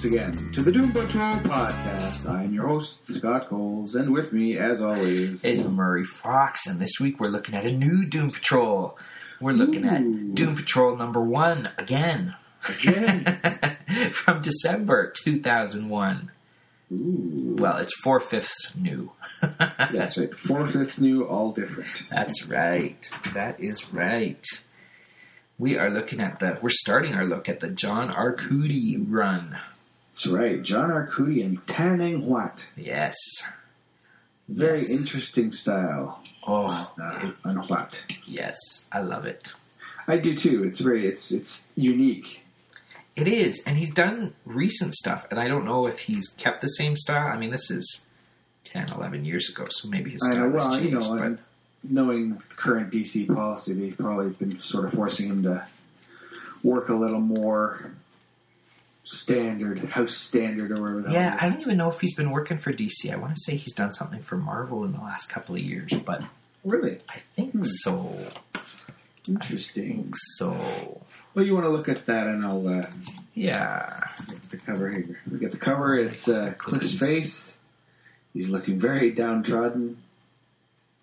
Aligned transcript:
Once 0.00 0.12
again 0.14 0.32
to 0.50 0.62
the 0.62 0.72
Doom 0.72 0.92
Patrol 0.92 1.34
podcast. 1.40 2.26
I'm 2.26 2.54
your 2.54 2.66
host, 2.68 3.04
Scott 3.04 3.50
Coles, 3.50 3.94
and 3.94 4.14
with 4.14 4.32
me, 4.32 4.56
as 4.56 4.80
always, 4.80 5.44
is 5.44 5.62
Murray 5.62 6.06
Fox, 6.06 6.66
and 6.66 6.80
this 6.80 6.92
week 6.98 7.20
we're 7.20 7.28
looking 7.28 7.54
at 7.54 7.66
a 7.66 7.72
new 7.72 8.06
Doom 8.06 8.30
Patrol. 8.30 8.98
We're 9.42 9.52
looking 9.52 9.84
Ooh. 9.84 9.90
at 9.90 10.34
Doom 10.34 10.56
Patrol 10.56 10.96
number 10.96 11.20
one 11.20 11.68
again 11.76 12.34
again. 12.66 13.24
from 14.12 14.40
December 14.40 15.12
2001. 15.22 16.30
Ooh, 16.92 17.56
Well, 17.58 17.76
it's 17.76 17.94
four 18.02 18.20
fifths 18.20 18.74
new. 18.74 19.12
that's 19.58 20.16
right. 20.16 20.34
Four 20.34 20.66
fifths 20.66 20.98
new, 20.98 21.26
all 21.26 21.52
different. 21.52 22.08
That's 22.08 22.46
right. 22.46 23.06
That 23.34 23.60
is 23.60 23.92
right. 23.92 24.46
We 25.58 25.76
are 25.76 25.90
looking 25.90 26.20
at 26.20 26.38
the. 26.38 26.58
We're 26.62 26.70
starting 26.70 27.12
our 27.12 27.26
look 27.26 27.50
at 27.50 27.60
the 27.60 27.68
John 27.68 28.08
Arcudi 28.08 28.96
run. 29.06 29.58
That's 30.12 30.26
right. 30.26 30.62
John 30.62 30.90
Arcudi 30.90 31.44
and 31.44 31.64
Tan 31.66 32.00
Eng 32.00 32.22
Huat. 32.24 32.66
Yes. 32.76 33.14
Very 34.48 34.80
Yes. 34.80 34.90
interesting 34.90 35.52
style 35.52 36.22
Oh, 36.46 36.92
uh, 37.00 37.30
on 37.44 37.56
Huat. 37.66 38.00
yes. 38.26 38.56
I 38.92 39.00
love 39.00 39.24
it. 39.24 39.52
I 40.08 40.16
do 40.18 40.34
too. 40.34 40.64
It's 40.64 40.80
very. 40.80 41.06
It's 41.06 41.30
it's 41.30 41.68
unique. 41.76 42.40
It 43.16 43.28
is, 43.28 43.62
and 43.66 43.76
he's 43.76 43.92
done 43.92 44.34
recent 44.44 44.94
stuff, 44.94 45.26
and 45.30 45.38
I 45.38 45.46
don't 45.48 45.64
know 45.64 45.86
if 45.86 46.00
he's 46.00 46.28
kept 46.38 46.60
the 46.62 46.68
same 46.68 46.96
style. 46.96 47.26
I 47.28 47.36
mean, 47.36 47.50
this 47.50 47.70
is 47.70 48.00
10, 48.64 48.90
11 48.90 49.24
years 49.24 49.48
ago, 49.50 49.66
so 49.68 49.88
maybe 49.88 50.10
his 50.10 50.22
I 50.22 50.32
style 50.32 50.48
know. 50.48 50.56
Well, 50.56 50.72
has 50.72 50.82
you 50.82 50.90
know, 50.92 51.16
but 51.16 51.38
knowing 51.92 52.40
current 52.56 52.90
DC 52.92 53.26
policy, 53.32 53.74
they've 53.74 53.96
probably 53.96 54.30
been 54.30 54.56
sort 54.58 54.84
of 54.86 54.92
forcing 54.92 55.28
him 55.28 55.42
to 55.44 55.66
work 56.62 56.88
a 56.88 56.94
little 56.94 57.20
more 57.20 57.92
standard, 59.02 59.78
house 59.90 60.14
standard, 60.14 60.70
or 60.72 60.80
whatever. 60.82 61.00
that 61.02 61.12
yeah, 61.12 61.34
is. 61.36 61.42
I 61.42 61.48
don't 61.50 61.60
even 61.62 61.76
know 61.78 61.90
if 61.90 62.00
he's 62.00 62.14
been 62.14 62.30
working 62.30 62.58
for 62.58 62.72
DC. 62.72 63.10
I 63.12 63.16
want 63.16 63.34
to 63.34 63.40
say 63.40 63.56
he's 63.56 63.74
done 63.74 63.92
something 63.92 64.22
for 64.22 64.36
Marvel 64.36 64.84
in 64.84 64.92
the 64.92 65.00
last 65.00 65.28
couple 65.30 65.54
of 65.54 65.60
years, 65.60 65.92
but 66.04 66.22
really 66.64 66.98
I 67.08 67.18
think 67.36 67.52
Hmm. 67.52 67.62
so. 67.64 68.16
interesting. 69.28 70.12
So, 70.36 71.00
Well, 71.34 71.44
you 71.46 71.54
want 71.54 71.66
to 71.66 71.70
look 71.70 71.88
at 71.88 72.06
that, 72.06 72.26
and 72.26 72.44
I'll 72.44 72.66
uh, 72.68 72.86
yeah. 73.34 74.06
the 74.50 74.56
cover 74.56 74.90
here. 74.90 75.20
Look 75.30 75.42
at 75.42 75.52
the 75.52 75.58
cover. 75.58 75.96
It's 75.98 76.26
uh, 76.28 76.54
Cliff's 76.58 76.96
face. 76.98 77.56
He's 78.34 78.48
looking 78.48 78.78
very 78.78 79.10
downtrodden. 79.10 79.96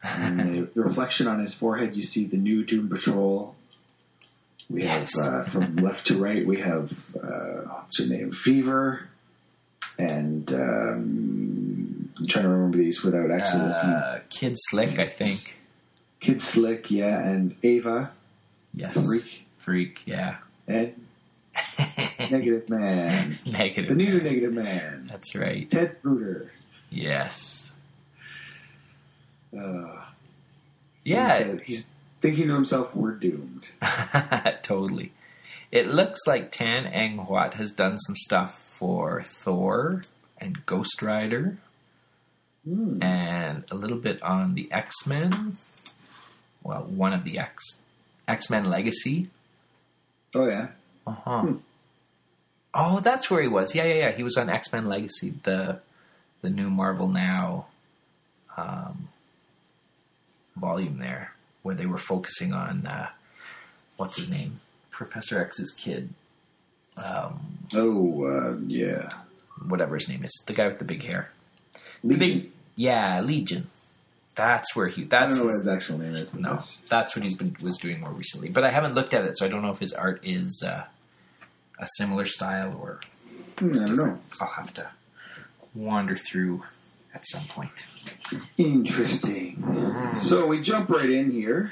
And 0.03 0.69
the 0.73 0.81
reflection 0.81 1.27
on 1.27 1.39
his 1.39 1.53
forehead, 1.53 1.95
you 1.97 2.03
see 2.03 2.25
the 2.25 2.37
new 2.37 2.63
Doom 2.63 2.89
Patrol. 2.89 3.55
We 4.69 4.83
Yes. 4.83 5.17
have 5.17 5.33
uh, 5.33 5.43
from 5.43 5.77
left 5.77 6.07
to 6.07 6.17
right. 6.17 6.45
We 6.45 6.59
have 6.61 6.91
uh, 7.15 7.61
what's 7.69 7.99
her 7.99 8.05
name, 8.07 8.31
Fever, 8.31 9.07
and 9.97 10.51
um, 10.53 12.09
I'm 12.19 12.27
trying 12.27 12.43
to 12.43 12.49
remember 12.49 12.77
these 12.77 13.01
without 13.03 13.31
actually 13.31 13.61
looking. 13.63 13.89
Uh, 13.89 14.19
Kid 14.29 14.55
Slick, 14.57 14.89
I 14.89 15.03
think. 15.05 15.61
Kid 16.19 16.41
Slick, 16.41 16.91
yeah, 16.91 17.19
and 17.27 17.55
Ava, 17.63 18.11
Yes. 18.73 18.93
Freak, 18.93 19.45
Freak, 19.57 20.03
yeah. 20.05 20.37
and 20.67 20.93
Negative 22.19 22.67
Man, 22.69 23.37
Negative. 23.45 23.89
the 23.89 23.95
new 23.95 24.15
Man. 24.15 24.23
Negative 24.23 24.53
Man, 24.53 25.07
That's 25.09 25.33
right. 25.35 25.69
Ted 25.69 26.01
Bruder. 26.01 26.51
Yes. 26.89 27.71
Uh, 29.57 30.01
Yeah, 31.03 31.55
he's 31.63 31.89
thinking 32.21 32.47
to 32.47 32.53
himself, 32.53 32.95
"We're 32.95 33.11
doomed." 33.15 33.69
totally. 34.63 35.11
It 35.71 35.87
looks 35.87 36.19
like 36.25 36.51
Tan 36.51 36.85
Eng 36.85 37.17
Huat 37.27 37.55
has 37.55 37.71
done 37.73 37.97
some 37.97 38.15
stuff 38.15 38.53
for 38.79 39.21
Thor 39.23 40.03
and 40.37 40.65
Ghost 40.65 41.01
Rider 41.01 41.57
Hmm. 42.65 43.01
and 43.01 43.63
a 43.71 43.75
little 43.75 43.97
bit 43.97 44.21
on 44.21 44.53
the 44.55 44.71
X 44.71 45.05
Men. 45.07 45.57
Well, 46.63 46.83
one 46.83 47.13
of 47.13 47.23
the 47.23 47.39
X 47.39 47.63
X 48.27 48.49
Men 48.49 48.65
Legacy. 48.65 49.29
Oh 50.35 50.47
yeah, 50.47 50.67
Uh 51.05 51.11
huh. 51.11 51.41
Hmm. 51.41 51.55
Oh, 52.73 52.99
that's 52.99 53.31
where 53.31 53.41
he 53.41 53.47
was. 53.47 53.73
Yeah, 53.73 53.85
yeah, 53.85 53.93
yeah. 53.95 54.11
He 54.11 54.21
was 54.23 54.35
on 54.37 54.49
X 54.49 54.71
Men 54.73 54.87
Legacy, 54.87 55.33
the 55.43 55.79
the 56.41 56.49
new 56.49 56.69
Marvel 56.69 57.07
Now 57.07 57.67
um, 58.57 59.07
volume 60.55 60.99
there, 60.99 61.33
where 61.63 61.75
they 61.75 61.85
were 61.85 61.97
focusing 61.97 62.53
on 62.53 62.85
uh, 62.85 63.09
what's 63.97 64.17
his 64.17 64.29
name, 64.29 64.59
Professor 64.91 65.39
X's 65.41 65.71
kid, 65.77 66.09
um, 66.97 67.39
oh 67.75 68.25
uh, 68.25 68.57
yeah, 68.67 69.09
whatever 69.67 69.95
his 69.95 70.07
name 70.09 70.23
is, 70.23 70.31
the 70.47 70.53
guy 70.53 70.67
with 70.67 70.79
the 70.79 70.85
big 70.85 71.03
hair. 71.03 71.29
The 72.03 72.15
Legion. 72.15 72.39
big, 72.41 72.51
yeah, 72.75 73.21
Legion. 73.21 73.67
That's 74.35 74.75
where 74.75 74.87
he. 74.87 75.01
I 75.03 75.05
That's 75.05 75.35
don't 75.35 75.39
know 75.39 75.45
what 75.45 75.55
his- 75.55 75.65
his 75.65 75.73
actual 75.73 75.97
name 75.97 76.15
is. 76.15 76.31
No, 76.33 76.41
that's- 76.49 76.81
that's 76.89 77.15
what 77.15 77.23
he's 77.23 77.35
been 77.35 77.55
was 77.61 77.77
doing 77.77 77.99
more 78.01 78.11
recently. 78.11 78.49
But 78.49 78.63
I 78.63 78.71
haven't 78.71 78.93
looked 78.93 79.13
at 79.13 79.25
it, 79.25 79.37
so 79.37 79.45
I 79.45 79.49
don't 79.49 79.63
know 79.63 79.71
if 79.71 79.79
his 79.79 79.93
art 79.93 80.21
is 80.23 80.63
uh, 80.65 80.83
a 81.79 81.87
similar 81.97 82.25
style 82.25 82.77
or 82.81 82.99
Hmm, 83.57 83.71
I 83.71 83.85
don't 83.87 83.95
know. 83.95 84.19
I'll 84.39 84.47
have 84.47 84.71
to 84.75 84.87
wander 85.73 86.15
through 86.15 86.63
at 87.17 87.27
some 87.27 87.47
point. 87.47 87.87
Interesting. 88.57 90.15
So 90.21 90.45
we 90.45 90.61
jump 90.61 90.89
right 90.89 91.09
in 91.09 91.31
here. 91.31 91.71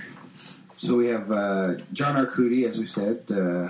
So 0.77 0.95
we 0.95 1.07
have 1.07 1.31
uh, 1.31 1.75
John 1.93 2.15
Arcudi, 2.23 2.67
as 2.67 2.77
we 2.79 2.87
said, 2.87 3.23
uh, 3.31 3.69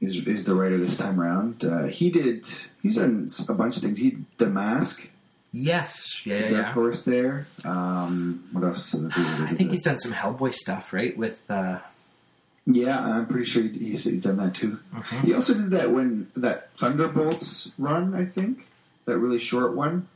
is 0.00 0.26
is 0.26 0.44
the 0.44 0.54
writer 0.54 0.76
this 0.78 0.96
time 0.96 1.20
around. 1.20 1.64
Uh, 1.64 1.84
he 1.86 2.10
did. 2.10 2.46
He's 2.82 2.96
done 2.96 3.28
a 3.48 3.54
bunch 3.54 3.76
of 3.76 3.82
things. 3.84 3.98
He 3.98 4.18
the 4.38 4.46
Mask, 4.48 5.08
Yes, 5.52 6.26
yeah, 6.26 6.40
Dark 6.40 6.52
yeah. 6.52 6.72
Horse. 6.72 7.04
There. 7.04 7.46
Um, 7.64 8.48
what 8.52 8.64
else? 8.64 8.94
I 8.94 9.54
think 9.54 9.70
he's 9.70 9.82
done 9.82 9.98
some 9.98 10.12
Hellboy 10.12 10.54
stuff, 10.54 10.92
right? 10.92 11.16
With 11.16 11.40
uh, 11.50 11.78
Yeah, 12.66 12.98
I'm 13.00 13.26
pretty 13.26 13.46
sure 13.46 13.62
he's, 13.62 14.04
he's 14.04 14.22
done 14.22 14.36
that 14.38 14.54
too. 14.54 14.78
mhm. 14.94 15.24
He 15.24 15.32
also 15.34 15.54
did 15.54 15.70
that 15.70 15.90
when 15.90 16.28
that 16.36 16.70
Thunderbolts 16.76 17.70
run. 17.78 18.14
I 18.14 18.24
think 18.26 18.66
that 19.06 19.18
really 19.18 19.38
short 19.38 19.74
one. 19.74 20.06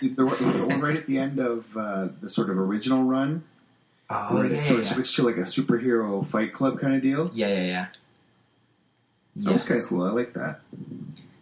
The, 0.00 0.08
the 0.14 0.66
one 0.66 0.80
right 0.80 0.96
at 0.96 1.06
the 1.06 1.18
end 1.18 1.38
of 1.40 1.76
uh, 1.76 2.08
the 2.20 2.30
sort 2.30 2.50
of 2.50 2.58
original 2.58 3.02
run, 3.02 3.42
oh 4.08 4.36
where 4.36 4.46
yeah, 4.46 4.58
it 4.60 4.66
sort 4.66 4.80
of 4.80 4.86
yeah, 4.86 4.92
switched 4.94 5.16
to 5.16 5.22
like 5.24 5.36
a 5.36 5.40
superhero 5.40 6.24
fight 6.24 6.52
club 6.54 6.78
kind 6.78 6.94
of 6.94 7.02
deal. 7.02 7.30
yeah, 7.34 7.48
yeah, 7.48 7.62
yeah. 7.62 7.86
That 9.36 9.52
was 9.54 9.64
kind 9.64 9.80
of 9.80 9.86
cool. 9.86 10.02
I 10.04 10.10
like 10.10 10.34
that. 10.34 10.60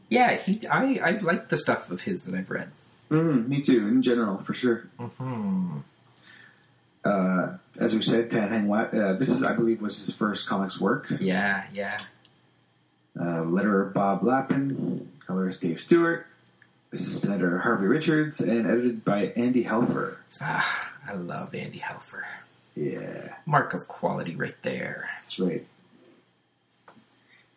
Yeah, 0.08 0.34
he. 0.36 0.66
I 0.66 0.98
I 1.02 1.10
like 1.18 1.48
the 1.48 1.56
stuff 1.56 1.90
of 1.90 2.02
his 2.02 2.24
that 2.24 2.34
I've 2.34 2.50
read. 2.50 2.70
Mm, 3.10 3.48
me 3.48 3.60
too, 3.62 3.86
in 3.88 4.02
general, 4.02 4.38
for 4.38 4.54
sure. 4.54 4.88
hmm 4.98 5.78
Uh, 7.04 7.56
as 7.78 7.94
we 7.94 8.02
said, 8.02 8.30
Tan 8.30 8.52
Eng 8.52 8.66
Huat, 8.66 8.92
uh, 8.94 9.12
this 9.14 9.28
is, 9.28 9.42
I 9.44 9.52
believe, 9.52 9.80
was 9.80 9.96
his 10.04 10.12
first 10.14 10.48
comics 10.48 10.80
work. 10.80 11.06
Yeah, 11.20 11.64
yeah. 11.72 11.96
Uh, 13.18 13.44
letterer 13.46 13.92
Bob 13.92 14.22
Lappan, 14.22 15.06
colorist 15.26 15.60
Dave 15.60 15.80
Stewart, 15.80 16.26
assistant 16.92 17.34
editor 17.34 17.58
Harvey 17.58 17.86
Richards, 17.86 18.40
and 18.40 18.66
edited 18.66 19.04
by 19.04 19.32
Andy 19.36 19.64
Helfer. 19.64 20.16
Ah, 20.40 20.92
I 21.08 21.14
love 21.14 21.54
Andy 21.54 21.78
Helfer. 21.78 22.22
Yeah, 22.74 23.34
Mark 23.46 23.72
of 23.74 23.88
quality 23.88 24.36
right 24.36 24.54
there. 24.62 25.08
that's 25.22 25.38
right. 25.40 25.64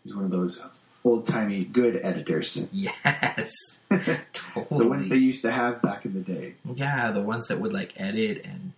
He's 0.03 0.15
one 0.15 0.25
of 0.25 0.31
those 0.31 0.61
old 1.03 1.25
timey 1.25 1.65
good 1.65 1.99
editors. 2.01 2.69
Yes, 2.71 3.81
totally. 4.33 4.83
the 4.83 4.87
ones 4.89 5.09
they 5.09 5.17
used 5.17 5.41
to 5.43 5.51
have 5.51 5.81
back 5.81 6.05
in 6.05 6.13
the 6.13 6.21
day. 6.21 6.53
yeah, 6.73 7.11
the 7.11 7.21
ones 7.21 7.47
that 7.47 7.59
would 7.59 7.73
like 7.73 7.93
edit 7.99 8.45
and 8.45 8.73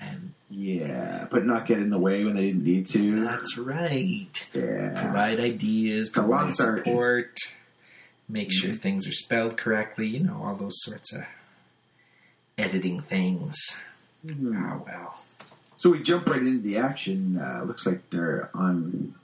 and 0.00 0.32
Yeah, 0.50 1.26
but 1.30 1.44
not 1.46 1.66
get 1.66 1.78
in 1.78 1.90
the 1.90 1.98
way 1.98 2.24
when 2.24 2.34
they 2.34 2.46
didn't 2.46 2.64
need 2.64 2.86
to. 2.88 3.24
that's 3.24 3.56
right. 3.58 4.48
Yeah. 4.54 5.00
Provide 5.02 5.38
ideas, 5.40 6.08
It's 6.08 6.16
provide 6.18 6.54
support, 6.54 7.38
make 8.28 8.50
sure 8.52 8.70
Mm-hmm. 8.70 8.78
things 8.78 9.06
are 9.08 9.12
spelled 9.12 9.56
correctly. 9.56 10.06
You 10.08 10.20
know 10.20 10.42
all 10.42 10.54
those 10.56 10.80
sorts 10.82 11.12
of 11.14 11.24
editing 12.58 13.00
things. 13.00 13.56
Mhm. 14.26 14.54
Oh 14.72 14.84
well. 14.86 15.22
So 15.76 15.90
we 15.90 16.02
jump 16.02 16.28
right 16.28 16.40
into 16.40 16.62
the 16.62 16.78
action. 16.78 17.38
Uh, 17.38 17.62
looks 17.66 17.84
like 17.84 18.08
they're 18.10 18.48
on 18.54 19.14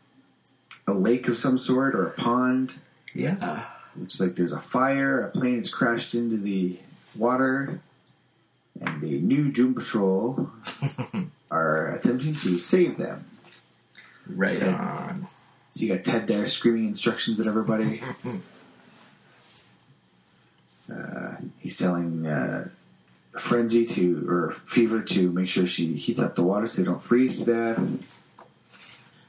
a 0.87 0.93
lake 0.93 1.29
of 1.29 1.37
some 1.37 1.57
sort 1.59 1.95
or 1.95 2.07
a 2.07 2.11
pond. 2.11 2.75
Yeah. 3.15 3.67
looks 3.97 4.21
like 4.21 4.35
there's 4.35 4.53
a 4.53 4.61
fire. 4.61 5.23
A 5.23 5.31
plane 5.31 5.57
has 5.59 5.73
crashed 5.73 6.15
into 6.15 6.37
the 6.37 6.79
water, 7.17 7.81
and 8.81 9.01
the 9.01 9.19
new 9.21 9.51
Doom 9.51 9.75
Patrol 9.75 10.51
are 11.51 11.89
attempting 11.93 12.35
to 12.35 12.59
save 12.59 12.99
them. 12.99 13.25
Right 14.27 14.61
Okay. 14.63 14.71
on. 14.73 15.27
So 15.71 15.85
you 15.85 15.95
got 15.95 16.05
Ted 16.05 16.27
there 16.27 16.47
screaming 16.47 16.87
instructions 16.89 17.41
at 17.41 17.47
everybody. 17.47 18.03
uh, 20.93 21.35
he's 21.71 21.79
telling 21.79 22.27
uh, 22.27 22.69
Frenzy 23.39 23.87
to 23.87 24.29
or 24.29 24.51
Fever 24.51 25.03
to 25.03 25.31
make 25.31 25.49
sure 25.49 25.67
she 25.67 25.95
heats 25.95 26.21
up 26.21 26.35
the 26.35 26.43
water 26.43 26.67
so 26.67 26.79
they 26.79 26.85
don't 26.85 27.01
freeze 27.01 27.45
to 27.45 27.53
death. 27.53 27.81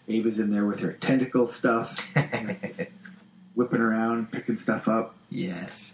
Ava's 0.08 0.40
in 0.40 0.50
there 0.52 0.66
with 0.66 0.80
her 0.80 0.94
tentacle 0.94 1.48
stuff, 1.48 2.12
whipping 3.56 3.80
around, 3.80 4.32
picking 4.32 4.58
stuff 4.58 4.88
up. 4.88 5.16
yes. 5.30 5.94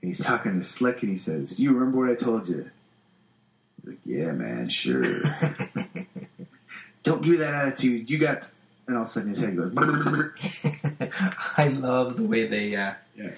And 0.00 0.14
he's 0.14 0.24
talking 0.24 0.60
to 0.60 0.66
Slick, 0.66 1.02
and 1.02 1.10
he 1.10 1.16
says, 1.16 1.58
"You 1.58 1.72
remember 1.72 1.98
what 1.98 2.10
I 2.10 2.14
told 2.14 2.46
you?" 2.46 2.70
He's 3.76 3.86
like, 3.88 3.98
"Yeah, 4.04 4.32
man, 4.32 4.68
sure." 4.68 5.02
don't 7.02 7.22
give 7.22 7.32
me 7.32 7.36
that 7.38 7.54
attitude. 7.54 8.08
You 8.08 8.18
got. 8.18 8.48
And 8.86 8.96
all 8.96 9.04
of 9.04 9.08
a 9.08 9.12
sudden 9.12 9.30
his 9.30 9.40
head 9.40 9.56
goes. 9.56 9.72
I 11.56 11.68
love 11.68 12.18
the 12.18 12.24
way 12.24 12.46
they 12.46 12.76
uh, 12.76 12.92
Yeah. 13.16 13.30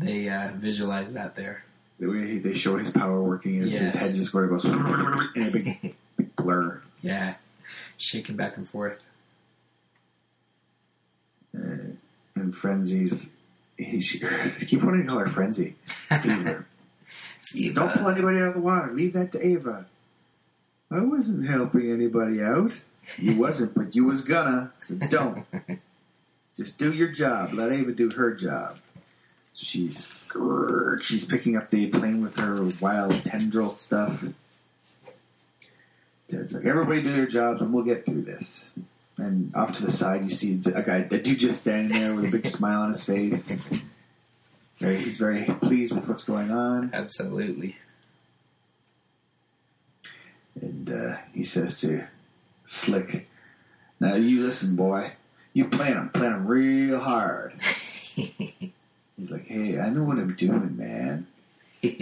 They 0.00 0.28
uh, 0.28 0.50
visualize 0.56 1.12
that 1.12 1.36
there. 1.36 1.62
the 1.98 2.06
way 2.08 2.38
they 2.38 2.54
show 2.54 2.76
his 2.78 2.90
power 2.90 3.22
working 3.22 3.62
is 3.62 3.72
Yes. 3.72 3.82
his 3.82 3.94
head 3.94 4.14
just 4.14 4.32
sort 4.32 4.44
of 4.44 4.50
goes 4.50 4.64
in 5.36 5.42
a 5.42 5.50
big, 5.50 5.96
big 6.16 6.36
blur. 6.36 6.80
Yeah, 7.02 7.34
shaking 7.98 8.36
back 8.36 8.56
and 8.56 8.68
forth. 8.68 9.02
Uh, 11.56 11.92
and 12.36 12.56
frenzies. 12.56 13.28
he, 13.76 14.00
she, 14.00 14.18
keep 14.66 14.82
wanting 14.82 15.02
to 15.02 15.08
call 15.08 15.18
her 15.18 15.26
Frenzy. 15.26 15.74
Fever. 16.22 16.66
Don't 17.74 17.92
pull 17.92 18.08
anybody 18.08 18.38
out 18.38 18.48
of 18.48 18.54
the 18.54 18.60
water. 18.60 18.92
Leave 18.92 19.14
that 19.14 19.32
to 19.32 19.44
Ava. 19.44 19.86
I 20.90 21.00
wasn't 21.00 21.48
helping 21.48 21.90
anybody 21.90 22.40
out. 22.42 22.78
You 23.18 23.36
wasn't, 23.36 23.74
but 23.74 23.96
you 23.96 24.04
was 24.04 24.22
gonna. 24.22 24.72
So 24.86 24.94
don't. 24.94 25.44
Just 26.56 26.78
do 26.78 26.92
your 26.92 27.08
job. 27.08 27.52
Let 27.54 27.72
Ava 27.72 27.90
do 27.92 28.08
her 28.16 28.34
job. 28.34 28.78
She's 29.62 30.08
she's 31.02 31.24
picking 31.26 31.56
up 31.56 31.70
the 31.70 31.88
plane 31.88 32.22
with 32.22 32.36
her 32.36 32.64
wild 32.80 33.22
tendril 33.24 33.74
stuff. 33.74 34.24
Ted's 36.28 36.54
like, 36.54 36.64
everybody 36.64 37.02
do 37.02 37.12
their 37.12 37.26
jobs, 37.26 37.60
and 37.60 37.72
we'll 37.72 37.84
get 37.84 38.06
through 38.06 38.22
this. 38.22 38.70
And 39.16 39.54
off 39.54 39.72
to 39.72 39.84
the 39.84 39.92
side, 39.92 40.22
you 40.22 40.30
see 40.30 40.60
a 40.74 40.82
guy, 40.82 41.06
a 41.10 41.18
dude 41.18 41.40
just 41.40 41.60
standing 41.60 41.98
there 41.98 42.14
with 42.14 42.26
a 42.26 42.30
big 42.30 42.46
smile 42.46 42.82
on 42.82 42.90
his 42.90 43.04
face. 43.04 43.54
Very, 44.78 44.96
he's 44.96 45.18
very 45.18 45.44
pleased 45.44 45.94
with 45.94 46.08
what's 46.08 46.24
going 46.24 46.50
on. 46.50 46.92
Absolutely. 46.94 47.76
And 50.60 50.90
uh, 50.90 51.16
he 51.34 51.44
says 51.44 51.80
to 51.82 52.06
Slick, 52.64 53.28
Now 53.98 54.14
you 54.14 54.42
listen, 54.42 54.76
boy. 54.76 55.12
You 55.52 55.66
plan 55.66 55.94
them, 55.94 56.08
plan 56.10 56.32
them 56.32 56.46
real 56.46 56.98
hard. 56.98 57.54
He's 59.20 59.30
like, 59.30 59.46
Hey, 59.46 59.78
I 59.78 59.90
know 59.90 60.02
what 60.04 60.18
I'm 60.18 60.34
doing, 60.34 60.76
man. 60.76 61.26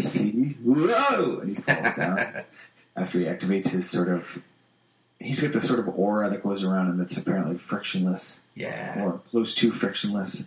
See? 0.00 0.56
Whoa! 0.62 1.38
And 1.40 1.48
he 1.50 1.54
falls 1.62 1.96
down 1.96 2.18
after 2.96 3.18
he 3.18 3.26
activates 3.26 3.68
his 3.68 3.88
sort 3.90 4.08
of. 4.08 4.42
He's 5.20 5.40
got 5.42 5.52
this 5.52 5.66
sort 5.66 5.80
of 5.80 5.88
aura 5.98 6.30
that 6.30 6.42
goes 6.44 6.62
around 6.64 6.90
him 6.90 6.98
that's 6.98 7.16
apparently 7.16 7.58
frictionless, 7.58 8.38
yeah. 8.54 9.02
or 9.02 9.18
close 9.30 9.54
to 9.56 9.72
frictionless. 9.72 10.44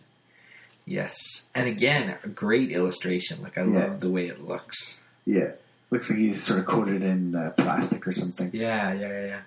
Yes. 0.86 1.14
And 1.54 1.68
again, 1.68 2.16
a 2.24 2.28
great 2.30 2.72
illustration. 2.72 3.42
Like 3.44 3.58
I 3.58 3.64
Yeah. 3.66 3.80
love 3.80 4.00
the 4.00 4.10
way 4.10 4.28
it 4.28 4.42
looks. 4.42 5.00
Yeah. 5.26 5.52
Looks 5.92 6.10
like 6.10 6.20
he's 6.20 6.42
sort 6.42 6.60
of 6.60 6.66
coated 6.66 7.02
in 7.04 7.36
uh, 7.36 7.50
plastic 7.58 8.08
or 8.08 8.14
something. 8.14 8.50
Yeah, 8.54 8.94
yeah, 8.94 9.26
yeah. 9.26 9.42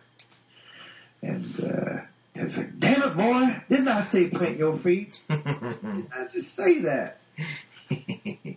And 1.30 1.64
uh, 1.64 2.00
Ted's 2.34 2.58
like, 2.58 2.78
Damn 2.78 3.02
it, 3.02 3.16
boy! 3.16 3.62
Didn't 3.68 3.88
I 3.88 4.00
say 4.02 4.28
plant 4.28 4.56
your 4.58 4.76
feet? 4.76 5.20
Didn't 5.28 6.10
I 6.16 6.26
just 6.32 6.54
say 6.54 6.80
that? 6.80 7.18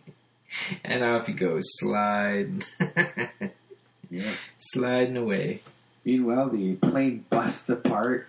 and 0.84 1.04
off 1.04 1.28
he 1.28 1.34
goes, 1.34 1.64
slide, 1.80 2.66
Yeah. 4.10 4.32
sliding 4.58 5.18
away. 5.18 5.60
Meanwhile, 6.06 6.50
the 6.50 6.76
plane 6.76 7.26
busts 7.30 7.70
apart 7.70 8.28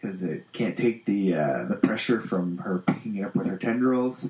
because 0.00 0.22
it 0.22 0.52
can't 0.52 0.76
take 0.76 1.04
the 1.06 1.34
uh, 1.34 1.64
the 1.64 1.76
pressure 1.76 2.20
from 2.20 2.58
her 2.58 2.78
picking 2.78 3.16
it 3.16 3.24
up 3.24 3.34
with 3.34 3.46
her 3.46 3.56
tendrils. 3.56 4.28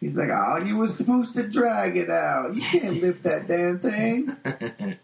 He's 0.00 0.14
like, 0.14 0.28
"Oh, 0.32 0.58
you 0.64 0.76
were 0.76 0.88
supposed 0.88 1.34
to 1.36 1.48
drag 1.48 1.96
it 1.96 2.10
out. 2.10 2.54
You 2.54 2.60
can't 2.60 3.00
lift 3.00 3.22
that 3.22 3.46
damn 3.46 3.78
thing." 3.78 4.96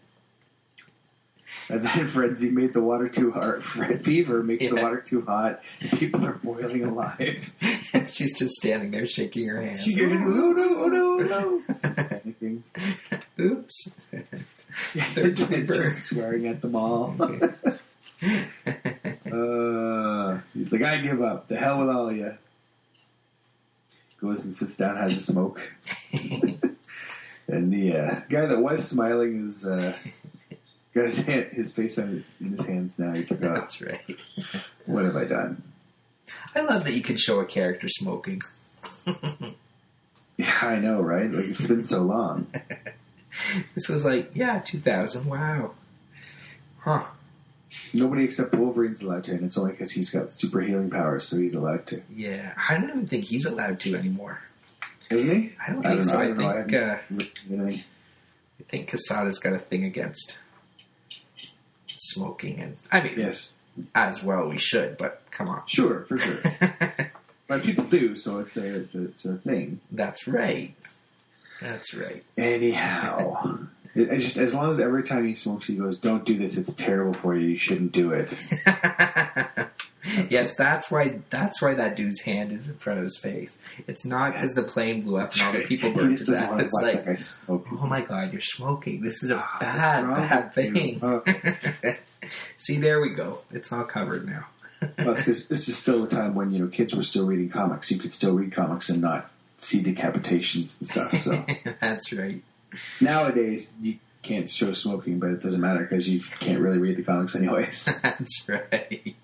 And 1.69 1.85
then 1.85 2.07
Frenzy 2.07 2.49
made 2.49 2.73
the 2.73 2.81
water 2.81 3.07
too 3.07 3.31
hot. 3.31 3.63
Fred 3.63 4.03
Fever 4.05 4.43
makes 4.43 4.69
the 4.69 4.75
water 4.75 5.01
too 5.01 5.21
hot, 5.21 5.61
and 5.79 5.91
people 5.91 6.25
are 6.25 6.33
boiling 6.33 6.83
alive. 6.83 7.49
she's 8.07 8.37
just 8.37 8.55
standing 8.55 8.91
there 8.91 9.05
shaking 9.05 9.47
her 9.47 9.61
hands. 9.61 9.83
She's 9.83 9.95
goes, 9.95 10.11
"Oh 10.11 10.51
no, 10.51 10.83
oh 10.83 10.87
no, 10.87 11.13
oh 11.13 11.17
no!" 11.17 11.61
She's 11.67 11.81
panicking. 11.81 12.61
Oops. 13.39 13.91
Ted 15.13 15.67
starts 15.67 16.03
swearing 16.03 16.47
at 16.47 16.61
them 16.61 16.75
all. 16.75 17.15
Uh, 19.33 20.39
he's 20.53 20.71
like, 20.71 20.83
I 20.83 20.97
give 20.97 21.21
up. 21.21 21.47
The 21.47 21.57
hell 21.57 21.79
with 21.79 21.89
all 21.89 22.09
of 22.09 22.15
you. 22.15 22.37
Goes 24.21 24.45
and 24.45 24.53
sits 24.53 24.77
down, 24.77 24.95
has 24.97 25.17
a 25.17 25.21
smoke. 25.21 25.73
and 27.47 27.73
the 27.73 27.97
uh, 27.97 28.21
guy 28.29 28.45
that 28.45 28.59
was 28.59 28.87
smiling 28.87 29.47
is 29.47 29.65
uh, 29.65 29.97
got 30.93 31.05
his, 31.05 31.17
hand, 31.19 31.47
his 31.51 31.73
face 31.73 31.97
on 31.97 32.09
his, 32.09 32.31
in 32.39 32.57
his 32.57 32.65
hands 32.65 32.99
now. 32.99 33.13
Oh, 33.15 33.35
That's 33.35 33.81
right. 33.81 34.01
what 34.85 35.05
have 35.05 35.15
I 35.15 35.25
done? 35.25 35.63
I 36.55 36.61
love 36.61 36.83
that 36.85 36.93
you 36.93 37.01
can 37.01 37.17
show 37.17 37.39
a 37.39 37.45
character 37.45 37.87
smoking. 37.87 38.41
Yeah, 40.37 40.57
I 40.61 40.79
know, 40.79 40.99
right? 40.99 41.31
Like, 41.31 41.45
it's 41.45 41.67
been 41.67 41.83
so 41.83 42.01
long. 42.01 42.47
This 43.73 43.89
was 43.89 44.05
like, 44.05 44.29
yeah, 44.35 44.59
2000. 44.59 45.25
Wow. 45.25 45.71
Huh. 46.81 47.03
Nobody 47.91 48.25
except 48.25 48.53
Wolverine's 48.53 49.01
allowed 49.01 49.23
to, 49.23 49.31
and 49.31 49.43
it's 49.43 49.57
only 49.57 49.71
because 49.71 49.91
he's 49.91 50.11
got 50.11 50.31
super 50.31 50.61
healing 50.61 50.91
powers, 50.91 51.27
so 51.27 51.37
he's 51.37 51.55
allowed 51.55 51.87
to. 51.87 52.03
Yeah. 52.15 52.53
I 52.69 52.75
don't 52.75 52.89
even 52.89 53.07
think 53.07 53.25
he's 53.25 53.45
allowed 53.45 53.79
to 53.81 53.95
anymore. 53.95 54.39
Isn't 55.09 55.41
he? 55.41 55.53
I 55.65 55.71
don't 55.71 55.81
think 55.81 56.03
so. 56.03 56.19
I 56.19 56.27
don't 56.27 56.37
know. 56.37 56.53
think, 56.53 56.71
haven't 56.71 56.83
uh, 56.83 56.99
looked 57.09 57.41
at. 57.51 57.73
I 57.73 57.83
think 58.69 58.91
Quesada's 58.91 59.39
got 59.39 59.53
a 59.53 59.59
thing 59.59 59.83
against 59.83 60.37
smoking. 62.11 62.59
And 62.59 62.77
I 62.91 63.01
mean, 63.01 63.19
Yes, 63.19 63.57
as 63.95 64.23
well 64.23 64.49
we 64.49 64.57
should, 64.57 64.97
but 64.97 65.21
come 65.31 65.49
on. 65.49 65.63
sure, 65.65 66.05
for 66.05 66.17
sure. 66.17 66.41
but 67.47 67.63
people 67.63 67.85
do, 67.85 68.15
so 68.15 68.39
it's 68.39 68.57
a, 68.57 68.85
it's 68.93 69.25
a, 69.25 69.35
thing. 69.37 69.79
That's 69.91 70.27
right. 70.27 70.73
That's 71.61 71.93
right. 71.93 72.23
Anyhow, 72.37 73.67
I 73.95 74.17
just 74.17 74.37
as 74.37 74.53
long 74.53 74.69
as 74.69 74.79
every 74.79 75.03
time 75.03 75.27
he 75.27 75.35
smokes, 75.35 75.67
he 75.67 75.75
goes, 75.75 75.97
"Don't 75.97 76.25
do 76.25 76.37
this. 76.37 76.57
It's 76.57 76.73
terrible 76.73 77.13
for 77.13 77.35
you. 77.35 77.49
You 77.49 77.57
shouldn't 77.57 77.91
do 77.91 78.11
it." 78.11 78.29
yes, 80.29 80.55
that's 80.55 80.91
why. 80.91 81.19
That's 81.29 81.61
why 81.61 81.73
that 81.75 81.95
dude's 81.95 82.21
hand 82.21 82.51
is 82.51 82.69
in 82.69 82.77
front 82.77 82.99
of 82.99 83.03
his 83.05 83.17
face. 83.17 83.59
It's 83.87 84.05
not 84.05 84.33
because 84.33 84.55
the 84.55 84.63
plane 84.63 85.01
blew 85.01 85.17
up 85.17 85.31
and 85.33 85.41
all 85.43 85.51
the 85.53 85.61
people 85.65 85.91
burned 85.93 86.17
to 86.17 86.25
death. 86.31 86.59
It's 86.59 86.73
like, 86.73 87.21
smoke. 87.21 87.67
oh 87.71 87.87
my 87.87 88.01
god, 88.01 88.31
you're 88.33 88.41
smoking. 88.41 89.01
This 89.01 89.23
is 89.23 89.31
a 89.31 89.37
Ah, 89.37 89.57
bad, 89.59 90.07
bad 90.29 90.53
thing. 90.53 90.99
See, 92.57 92.77
there 92.79 92.99
we 93.01 93.09
go. 93.13 93.39
It's 93.51 93.71
all 93.71 93.83
covered 93.83 94.25
now. 94.25 94.45
well, 94.97 95.13
because 95.15 95.47
this 95.47 95.69
is 95.69 95.77
still 95.77 96.03
a 96.03 96.07
time 96.07 96.35
when 96.35 96.51
you 96.51 96.59
know 96.59 96.67
kids 96.67 96.95
were 96.95 97.03
still 97.03 97.25
reading 97.27 97.49
comics. 97.49 97.91
You 97.91 97.99
could 97.99 98.11
still 98.13 98.33
read 98.33 98.51
comics 98.53 98.89
and 98.89 99.01
not 99.01 99.29
see 99.57 99.81
decapitations 99.83 100.79
and 100.79 100.87
stuff. 100.87 101.13
So 101.17 101.45
that's 101.79 102.11
right. 102.11 102.41
Nowadays 103.01 103.71
you 103.81 103.97
can't 104.21 104.49
show 104.49 104.73
smoking, 104.73 105.19
but 105.19 105.29
it 105.29 105.41
doesn't 105.41 105.61
matter 105.61 105.81
because 105.81 106.07
you 106.07 106.21
can't 106.21 106.59
really 106.59 106.77
read 106.77 106.95
the 106.95 107.03
comics 107.03 107.35
anyways. 107.35 107.99
That's 108.01 108.47
right. 108.49 109.15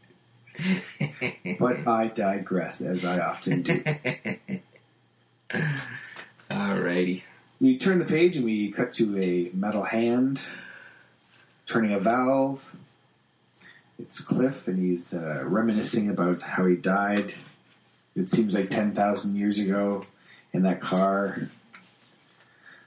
but 1.60 1.88
I 1.88 2.08
digress, 2.08 2.82
as 2.82 3.06
I 3.06 3.20
often 3.20 3.62
do. 3.62 3.84
Alrighty. 6.52 7.24
We 7.62 7.78
turn 7.78 8.00
the 8.00 8.06
page 8.06 8.38
and 8.38 8.46
we 8.46 8.72
cut 8.72 8.94
to 8.94 9.22
a 9.22 9.56
metal 9.56 9.84
hand 9.84 10.42
turning 11.70 11.94
a 11.94 12.00
valve. 12.00 12.76
It's 14.00 14.20
Cliff, 14.22 14.68
and 14.68 14.80
he's 14.80 15.14
uh, 15.14 15.44
reminiscing 15.46 16.10
about 16.10 16.42
how 16.42 16.66
he 16.66 16.76
died. 16.76 17.34
It 18.16 18.30
seems 18.30 18.56
like 18.56 18.72
10,000 18.72 19.36
years 19.36 19.60
ago 19.60 20.06
in 20.52 20.64
that 20.64 20.82
car, 20.82 21.48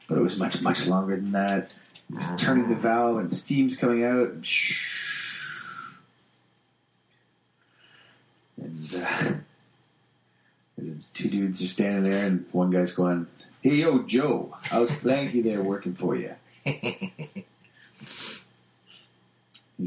but 0.09 0.18
it 0.18 0.23
was 0.23 0.37
much, 0.37 0.61
much 0.62 0.87
longer 0.87 1.16
than 1.16 1.32
that. 1.32 1.75
He's 2.12 2.28
turning 2.37 2.68
the 2.68 2.75
valve, 2.75 3.18
and 3.18 3.32
steam's 3.32 3.76
coming 3.76 4.04
out. 4.04 4.32
And, 8.59 8.94
and 10.76 10.78
uh, 10.78 10.82
two 11.14 11.30
dudes 11.30 11.62
are 11.62 11.68
standing 11.68 12.04
there, 12.04 12.26
and 12.26 12.44
one 12.52 12.71
guy's 12.71 12.92
going, 12.92 13.26
"Hey, 13.62 13.76
yo, 13.76 14.02
Joe, 14.02 14.54
how's 14.62 14.90
Blanky 14.90 15.42
there 15.42 15.62
working 15.62 15.94
for 15.94 16.14
you?" 16.14 16.35
He's 16.64 17.02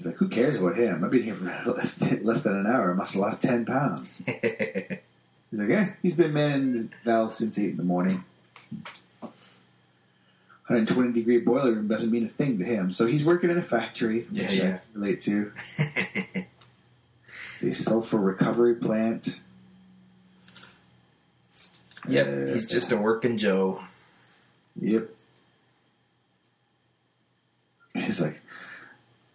like, 0.05 0.15
"Who 0.15 0.29
cares 0.29 0.57
about 0.57 0.77
him? 0.77 1.03
I've 1.03 1.12
been 1.12 1.24
here 1.24 1.36
for 1.36 1.45
less, 1.72 2.01
less 2.01 2.43
than 2.43 2.55
an 2.55 2.67
hour. 2.67 2.91
I 2.91 2.95
must 2.95 3.13
have 3.13 3.22
lost 3.22 3.43
ten 3.43 3.65
pounds." 3.65 4.17
He's 4.25 5.00
like, 5.51 5.69
"Yeah, 5.69 5.91
he's 6.01 6.15
been 6.15 6.34
manning 6.34 6.74
the 6.74 6.89
valve 7.03 7.34
since 7.34 7.60
eight 7.60 7.72
in 7.72 7.77
the 7.77 7.84
morning." 7.84 8.24
120 10.67 11.13
degree 11.13 11.39
boiler 11.39 11.74
room 11.74 11.88
doesn't 11.88 12.10
mean 12.12 12.25
a 12.25 12.29
thing 12.29 12.57
to 12.60 12.65
him. 12.65 12.89
So 12.91 13.05
he's 13.05 13.24
working 13.24 13.50
in 13.51 13.57
a 13.57 13.62
factory, 13.62 14.25
Yeah, 14.31 14.43
which 14.43 14.53
yeah. 14.53 14.77
I 14.77 14.79
relate 14.98 15.22
to. 15.22 15.51
It's 17.62 17.79
a 17.79 17.84
sulfur 17.84 18.17
recovery 18.17 18.75
plant. 18.75 19.39
yep, 22.07 22.27
Uh, 22.27 22.53
he's 22.53 22.67
just 22.69 22.91
a 22.91 22.98
working 22.98 23.38
Joe. 23.38 23.81
Yep. 24.81 25.10
He's 27.93 28.19
like, 28.19 28.41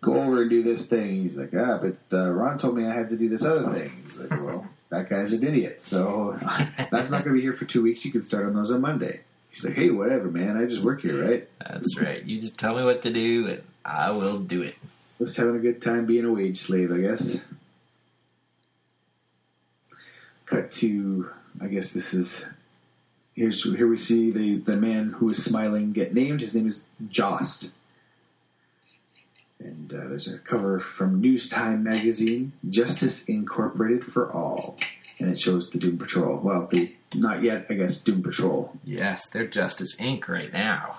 go 0.02 0.14
over 0.20 0.42
and 0.42 0.50
do 0.50 0.62
this 0.62 0.84
thing. 0.86 1.22
He's 1.22 1.36
like, 1.36 1.50
ah, 1.58 1.78
but 1.80 1.96
uh, 2.16 2.30
Ron 2.30 2.58
told 2.58 2.76
me 2.76 2.84
I 2.86 2.92
had 2.94 3.08
to 3.08 3.16
do 3.16 3.28
this 3.30 3.42
other 3.42 3.72
thing. 3.72 3.90
He's 4.04 4.18
like, 4.18 4.30
well, 4.42 4.66
that 4.90 5.08
guy's 5.08 5.32
an 5.32 5.42
idiot. 5.42 5.82
So 5.82 6.36
that's 6.90 7.10
not 7.10 7.24
going 7.24 7.34
to 7.34 7.40
be 7.40 7.40
here 7.40 7.54
for 7.56 7.64
two 7.64 7.82
weeks. 7.82 8.04
You 8.04 8.12
can 8.12 8.22
start 8.22 8.44
on 8.46 8.54
those 8.54 8.70
on 8.70 8.82
Monday. 8.82 9.20
He's 9.50 9.64
like, 9.64 9.74
hey, 9.74 9.90
whatever, 9.90 10.30
man. 10.30 10.56
I 10.56 10.66
just 10.66 10.82
work 10.82 11.02
here, 11.02 11.24
right? 11.24 11.48
That's 11.58 12.00
right. 12.00 12.22
You 12.22 12.40
just 12.40 12.58
tell 12.58 12.76
me 12.76 12.84
what 12.84 13.02
to 13.02 13.12
do, 13.12 13.48
and 13.48 13.62
I 13.84 14.12
will 14.12 14.38
do 14.38 14.62
it. 14.62 14.76
Just 15.18 15.36
having 15.36 15.56
a 15.56 15.60
good 15.60 15.82
time 15.82 16.06
being 16.06 16.24
a 16.24 16.32
wage 16.32 16.58
slave, 16.58 16.92
I 16.92 16.98
guess. 16.98 17.42
Cut 20.46 20.72
to, 20.72 21.30
I 21.60 21.66
guess 21.66 21.92
this 21.92 22.14
is. 22.14 22.44
Here's 23.34 23.62
here 23.62 23.86
we 23.86 23.96
see 23.96 24.30
the 24.32 24.56
the 24.56 24.76
man 24.76 25.10
who 25.10 25.30
is 25.30 25.44
smiling 25.44 25.92
get 25.92 26.12
named. 26.12 26.40
His 26.40 26.54
name 26.54 26.66
is 26.66 26.84
Joss, 27.08 27.72
and 29.60 29.92
uh, 29.92 30.08
there's 30.08 30.28
a 30.28 30.38
cover 30.38 30.80
from 30.80 31.20
News 31.20 31.48
Time 31.48 31.84
magazine, 31.84 32.52
Justice 32.68 33.24
Incorporated 33.26 34.04
for 34.04 34.32
All, 34.32 34.76
and 35.20 35.30
it 35.30 35.38
shows 35.38 35.70
the 35.70 35.78
Doom 35.78 35.98
Patrol. 35.98 36.38
Well, 36.40 36.66
the 36.66 36.94
not 37.14 37.42
yet, 37.42 37.66
I 37.70 37.74
guess, 37.74 38.00
Doom 38.00 38.22
Patrol, 38.22 38.72
Yes, 38.84 39.28
they're 39.30 39.46
Justice 39.46 39.96
Inc. 40.00 40.28
right 40.28 40.52
now. 40.52 40.96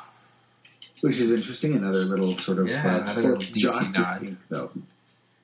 which 1.02 1.20
is 1.20 1.32
interesting. 1.32 1.74
Another 1.76 2.06
little 2.06 2.38
sort 2.38 2.60
of 2.60 2.68
Yeah, 2.68 2.86
uh, 2.86 3.02
another 3.02 3.22
little 3.24 3.38
DC 3.38 3.54
Justice 3.56 3.94
nod. 3.94 4.22
Inc. 4.22 4.38
Though. 4.50 4.72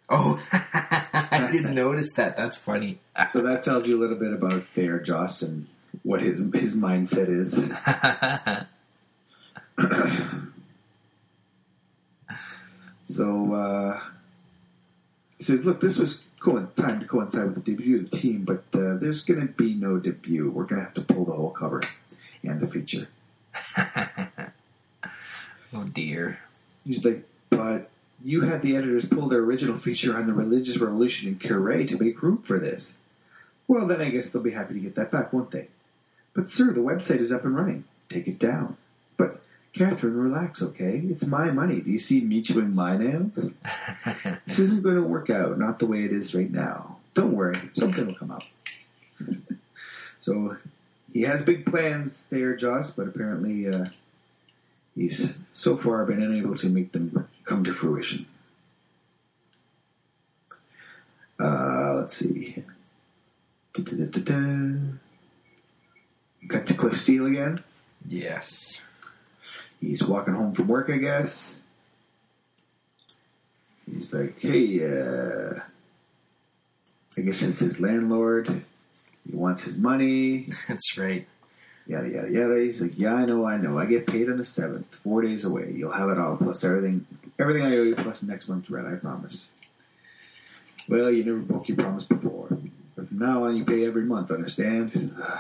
Oh, 0.10 0.42
I 0.54 1.50
didn't 1.52 1.76
notice 1.76 2.14
that. 2.16 2.38
That's 2.38 2.56
funny. 2.58 3.00
So 3.30 3.42
that 3.42 3.64
tells 3.64 3.88
you 3.88 3.98
a 3.98 4.00
little 4.00 4.16
bit 4.18 4.32
about 4.34 4.64
Thayer 4.76 5.00
Joss 5.00 5.42
and 5.42 5.68
what 6.04 6.22
his 6.22 6.40
his 6.54 6.76
mindset 6.78 7.28
is. 7.30 7.60
So 13.06 13.54
uh, 13.54 14.00
he 15.38 15.44
says, 15.44 15.66
"Look, 15.66 15.80
this 15.80 15.98
was 15.98 16.22
time 16.40 17.00
to 17.00 17.06
coincide 17.08 17.46
with 17.46 17.56
the 17.56 17.72
debut 17.72 18.00
of 18.00 18.10
the 18.10 18.18
team, 18.18 18.44
but 18.44 18.64
uh, 18.74 18.98
there's 18.98 19.26
going 19.26 19.42
to 19.42 19.48
be 19.48 19.74
no 19.74 19.98
debut. 19.98 20.50
We're 20.50 20.66
going 20.66 20.82
to 20.82 20.86
have 20.86 20.94
to 20.96 21.02
pull 21.02 21.26
the 21.26 21.34
whole 21.34 21.52
cover 21.52 21.82
and 22.44 22.60
the 22.60 22.68
feature." 22.68 23.08
oh 25.74 25.84
dear. 25.94 26.40
He's 26.86 27.04
like, 27.04 27.24
"But 27.50 27.90
you 28.24 28.42
had 28.42 28.62
the 28.62 28.76
editors 28.76 29.06
pull 29.06 29.28
their 29.28 29.42
original 29.42 29.76
feature 29.76 30.16
on 30.16 30.28
the 30.28 30.34
religious 30.34 30.78
revolution 30.78 31.30
in 31.30 31.36
Curie 31.40 31.86
to 31.88 31.98
make 31.98 32.22
room 32.22 32.42
for 32.44 32.60
this." 32.60 32.98
Well, 33.68 33.86
then 33.86 34.02
I 34.02 34.10
guess 34.10 34.30
they'll 34.30 34.42
be 34.42 34.52
happy 34.52 34.76
to 34.76 34.80
get 34.80 34.96
that 34.96 35.12
back, 35.12 35.34
won't 35.34 35.52
they? 35.52 35.68
But 36.34 36.50
sir, 36.50 36.72
the 36.72 36.80
website 36.80 37.20
is 37.20 37.32
up 37.32 37.44
and 37.44 37.56
running. 37.56 37.84
Take 38.10 38.28
it 38.28 38.40
down. 38.40 38.78
But 39.18 39.42
Catherine, 39.78 40.16
relax, 40.16 40.62
okay? 40.62 41.02
It's 41.10 41.26
my 41.26 41.52
money. 41.52 41.82
Do 41.82 41.92
you 41.92 42.00
see 42.00 42.22
me 42.22 42.42
chewing 42.42 42.74
my 42.76 42.98
nails? 42.98 43.34
This 44.46 44.60
isn't 44.60 44.84
going 44.84 44.96
to 44.96 45.02
work 45.02 45.30
out, 45.30 45.60
not 45.60 45.80
the 45.80 45.86
way 45.86 46.04
it 46.06 46.12
is 46.12 46.34
right 46.34 46.50
now. 46.50 46.98
Don't 47.14 47.34
worry, 47.34 47.60
something 47.74 48.06
will 48.08 48.16
come 48.16 48.32
up. 48.32 48.44
so 50.20 50.56
he 51.14 51.22
has 51.24 51.42
big 51.42 51.66
plans 51.66 52.24
there, 52.30 52.56
Joss, 52.56 52.92
but 52.92 53.08
apparently 53.08 53.68
uh, 53.68 53.86
he's 54.96 55.38
so 55.54 55.76
far 55.78 56.06
been 56.06 56.22
unable 56.22 56.56
to 56.56 56.70
make 56.70 56.92
them 56.92 57.28
come 57.44 57.64
to 57.66 57.74
fruition. 57.74 58.26
Uh, 61.40 61.94
let's 61.98 62.16
see. 62.16 62.64
Da-da-da-da-da. 63.74 64.80
Cut 66.50 66.66
to 66.68 66.74
Cliff 66.74 66.98
Steele 66.98 67.28
again. 67.28 67.64
yes. 68.08 68.82
He's 69.80 70.04
walking 70.04 70.34
home 70.34 70.54
from 70.54 70.68
work, 70.68 70.90
I 70.90 70.98
guess. 70.98 71.56
He's 73.90 74.12
like, 74.12 74.40
hey, 74.40 74.84
uh, 74.84 75.60
I 77.18 77.22
guess 77.22 77.42
it's 77.42 77.60
his 77.60 77.80
landlord. 77.80 78.64
He 79.30 79.36
wants 79.36 79.64
his 79.64 79.78
money. 79.78 80.50
That's 80.68 80.98
right. 80.98 81.28
Yada, 81.88 82.10
yada, 82.10 82.30
yada. 82.30 82.60
He's 82.60 82.82
like, 82.82 83.00
yeah, 83.00 83.16
I 83.16 83.26
know, 83.26 83.46
I 83.46 83.58
know. 83.58 83.80
I 83.80 83.86
get 83.86 84.08
paid 84.08 84.30
on 84.30 84.38
the 84.38 84.44
7th, 84.44 84.86
four 85.04 85.22
days 85.22 85.46
away. 85.46 85.72
You'll 85.74 85.92
have 85.92 86.10
it 86.10 86.18
all, 86.18 86.36
plus 86.36 86.64
everything, 86.66 87.06
everything 87.40 87.64
I 87.64 87.78
owe 87.78 87.84
you, 87.84 87.96
plus 87.96 88.22
next 88.24 88.50
month's 88.50 88.70
rent, 88.70 88.88
I 88.88 88.96
promise. 88.96 89.50
Well, 90.90 91.10
you 91.12 91.24
never 91.24 91.38
broke 91.38 91.70
your 91.70 91.78
promise 91.78 92.04
before. 92.04 92.50
But 92.96 93.08
from 93.08 93.20
now 93.20 93.46
on, 93.46 93.56
you 93.56 93.64
pay 93.64 93.86
every 93.86 94.04
month, 94.04 94.32
understand? 94.32 95.16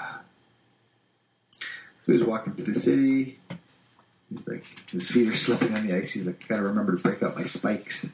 So 2.04 2.14
he's 2.14 2.24
walking 2.24 2.54
through 2.54 2.74
the 2.74 2.80
city. 2.80 3.38
He's 4.30 4.48
like, 4.48 4.66
his 4.92 5.10
feet 5.10 5.30
are 5.30 5.36
slipping 5.36 5.74
on 5.76 5.88
the 5.88 5.96
ice. 5.96 6.12
He's 6.12 6.26
like, 6.26 6.48
gotta 6.48 6.64
remember 6.64 6.96
to 6.96 7.02
break 7.02 7.24
out 7.24 7.36
my 7.36 7.46
spikes. 7.46 8.14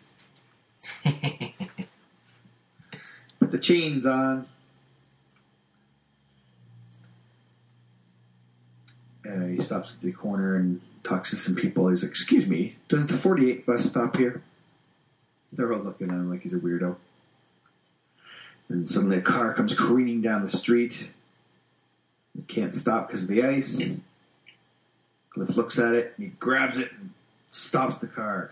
Put 1.03 1.15
the 3.51 3.59
chains 3.59 4.05
on. 4.05 4.47
Uh, 9.27 9.45
he 9.47 9.61
stops 9.61 9.93
at 9.93 10.01
the 10.01 10.11
corner 10.11 10.55
and 10.57 10.81
talks 11.03 11.29
to 11.31 11.37
some 11.37 11.55
people. 11.55 11.87
He's 11.87 12.03
like, 12.03 12.11
"Excuse 12.11 12.45
me, 12.45 12.75
does 12.89 13.07
the 13.07 13.17
48 13.17 13.65
bus 13.65 13.85
stop 13.85 14.17
here?" 14.17 14.43
They're 15.53 15.71
all 15.71 15.79
looking 15.79 16.09
at 16.09 16.13
him 16.13 16.29
like 16.29 16.41
he's 16.41 16.53
a 16.53 16.59
weirdo. 16.59 16.97
And 18.69 18.89
suddenly 18.89 19.17
a 19.17 19.21
car 19.21 19.53
comes 19.53 19.73
careening 19.75 20.21
down 20.21 20.43
the 20.43 20.51
street. 20.51 21.07
It 22.37 22.47
can't 22.47 22.75
stop 22.75 23.07
because 23.07 23.23
of 23.23 23.29
the 23.29 23.43
ice. 23.43 23.95
Cliff 25.33 25.55
looks 25.57 25.79
at 25.79 25.93
it, 25.95 26.13
and 26.17 26.25
he 26.27 26.31
grabs 26.39 26.77
it 26.77 26.91
and 26.91 27.09
stops 27.49 27.97
the 27.97 28.07
car. 28.07 28.51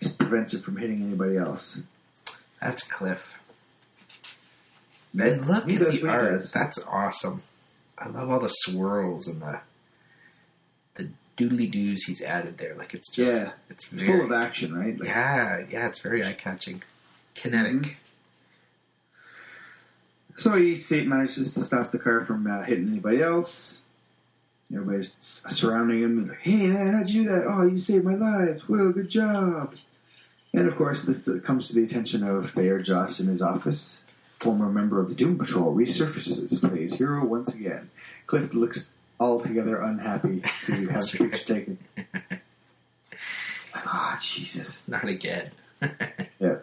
Just 0.00 0.18
prevents 0.18 0.54
it 0.54 0.62
from 0.64 0.76
hitting 0.76 1.00
anybody 1.02 1.36
else. 1.36 1.80
That's 2.60 2.82
Cliff. 2.84 3.34
And 5.18 5.46
look 5.46 5.68
He 5.68 5.76
at 5.76 5.90
the 5.92 6.08
art. 6.08 6.32
does. 6.32 6.52
That's 6.52 6.78
awesome. 6.86 7.42
I 7.98 8.08
love 8.08 8.30
all 8.30 8.40
the 8.40 8.48
swirls 8.48 9.28
and 9.28 9.42
the 9.42 9.60
the 10.94 11.10
doodly 11.36 11.70
doos 11.70 12.04
he's 12.04 12.22
added 12.22 12.58
there. 12.58 12.74
Like 12.74 12.94
it's 12.94 13.12
just 13.14 13.30
Yeah. 13.32 13.50
it's, 13.70 13.92
It's 13.92 14.02
very, 14.02 14.18
full 14.18 14.26
of 14.26 14.32
action, 14.32 14.74
right? 14.74 14.98
Like, 14.98 15.08
Yeah, 15.08 15.64
yeah, 15.70 15.86
it's 15.86 16.00
very 16.00 16.24
eye 16.24 16.32
catching. 16.32 16.82
Kinetic. 17.34 17.72
Mhm. 17.72 17.96
So 20.38 20.54
he 20.56 20.76
manages 21.06 21.54
to 21.54 21.60
stop 21.62 21.90
the 21.90 21.98
car 21.98 22.22
from 22.22 22.46
uh, 22.46 22.62
hitting 22.62 22.88
anybody 22.88 23.22
else. 23.22 23.78
Everybody's 24.72 25.42
surrounding 25.50 26.02
him. 26.02 26.20
He's 26.20 26.28
like, 26.28 26.38
"Hey 26.40 26.66
man, 26.66 26.94
how'd 26.94 27.10
you 27.10 27.24
do 27.24 27.28
that? 27.30 27.46
Oh, 27.46 27.66
you 27.66 27.78
saved 27.78 28.04
my 28.04 28.14
life. 28.14 28.62
Well, 28.68 28.90
good 28.92 29.08
job." 29.08 29.74
And 30.54 30.66
of 30.68 30.76
course, 30.76 31.04
this 31.04 31.26
uh, 31.28 31.38
comes 31.44 31.68
to 31.68 31.74
the 31.74 31.84
attention 31.84 32.22
of 32.22 32.50
Thayer 32.50 32.78
Joss 32.78 33.20
in 33.20 33.26
his 33.26 33.42
office. 33.42 34.00
Former 34.38 34.68
member 34.70 35.00
of 35.00 35.08
the 35.08 35.14
Doom 35.14 35.38
Patrol 35.38 35.74
resurfaces, 35.74 36.60
plays 36.60 36.94
hero 36.94 37.24
once 37.24 37.54
again. 37.54 37.90
Cliff 38.26 38.52
looks 38.54 38.90
altogether 39.20 39.80
unhappy 39.80 40.42
to 40.66 40.72
have 40.88 41.00
his 41.00 41.10
picture 41.10 41.54
taken. 41.54 41.78
It's 41.96 43.74
like, 43.74 43.84
oh, 43.86 44.18
Jesus. 44.20 44.80
Not 44.86 45.08
again. 45.08 45.50
Yeah. 46.40 46.58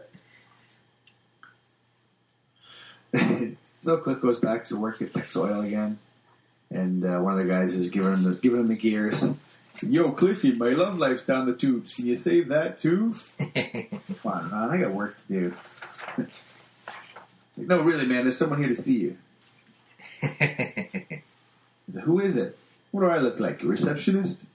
so 3.81 3.97
Cliff 3.97 4.19
goes 4.19 4.39
back 4.39 4.65
to 4.65 4.75
work 4.75 5.01
at 5.01 5.13
Tex 5.13 5.37
Oil 5.37 5.61
again, 5.61 5.97
and 6.71 7.05
uh, 7.05 7.19
one 7.19 7.33
of 7.33 7.39
the 7.39 7.45
guys 7.45 7.73
is 7.75 7.89
giving 7.89 8.13
him 8.13 8.23
the 8.23 8.31
giving 8.35 8.59
him 8.61 8.67
the 8.67 8.75
gears. 8.75 9.33
Yo, 9.81 10.11
Cliffy, 10.11 10.53
my 10.53 10.69
love 10.69 10.99
life's 10.99 11.23
down 11.25 11.45
the 11.45 11.53
tubes. 11.53 11.95
Can 11.95 12.05
you 12.05 12.15
save 12.15 12.49
that 12.49 12.77
too? 12.77 13.15
Come 13.39 14.31
on, 14.31 14.51
man, 14.51 14.69
I 14.69 14.77
got 14.77 14.91
work 14.91 15.17
to 15.27 15.27
do. 15.27 15.53
Like, 16.17 16.27
no, 17.57 17.81
really, 17.81 18.05
man. 18.05 18.23
There's 18.23 18.37
someone 18.37 18.59
here 18.59 18.67
to 18.69 18.75
see 18.75 18.97
you. 18.97 19.17
Who 22.03 22.19
is 22.19 22.35
it? 22.35 22.57
What 22.91 23.01
do 23.01 23.07
I 23.09 23.19
look 23.19 23.39
like? 23.39 23.63
A 23.63 23.67
receptionist? 23.67 24.45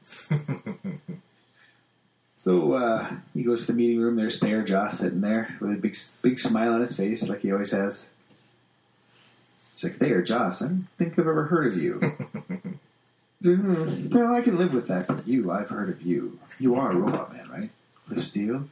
So 2.45 2.75
uh, 2.75 3.11
he 3.33 3.43
goes 3.43 3.65
to 3.65 3.73
the 3.73 3.79
meeting 3.79 3.99
room. 4.01 4.17
There's 4.17 4.39
Thayer 4.39 4.63
Joss 4.63 4.99
sitting 4.99 5.23
there 5.23 5.57
with 5.61 5.71
a 5.71 5.77
big, 5.77 5.97
big 6.21 6.39
smile 6.39 6.75
on 6.75 6.83
his 6.83 6.95
face, 6.95 7.27
like 7.27 7.41
he 7.41 7.51
always 7.51 7.71
has. 7.71 8.11
He's 9.75 9.85
like, 9.85 9.97
Thayer 9.97 10.23
Joss, 10.23 10.63
I 10.63 10.67
don't 10.69 10.87
think 10.99 11.13
I've 11.19 11.27
ever 11.27 11.45
heard 11.45 11.67
of 11.67 11.77
you. 11.77 11.99
"Hmm, 13.43 14.09
well, 14.11 14.33
I 14.35 14.41
can 14.41 14.57
live 14.57 14.73
with 14.73 14.89
that, 14.89 15.07
but 15.07 15.27
you, 15.29 15.51
I've 15.51 15.69
heard 15.69 15.91
of 15.91 16.01
you. 16.03 16.39
You 16.59 16.77
are 16.77 16.91
a 16.93 16.97
robot 16.97 17.33
man, 17.33 17.51
right? 17.51 17.71
Cliff 18.09 18.25
Steele? 18.25 18.69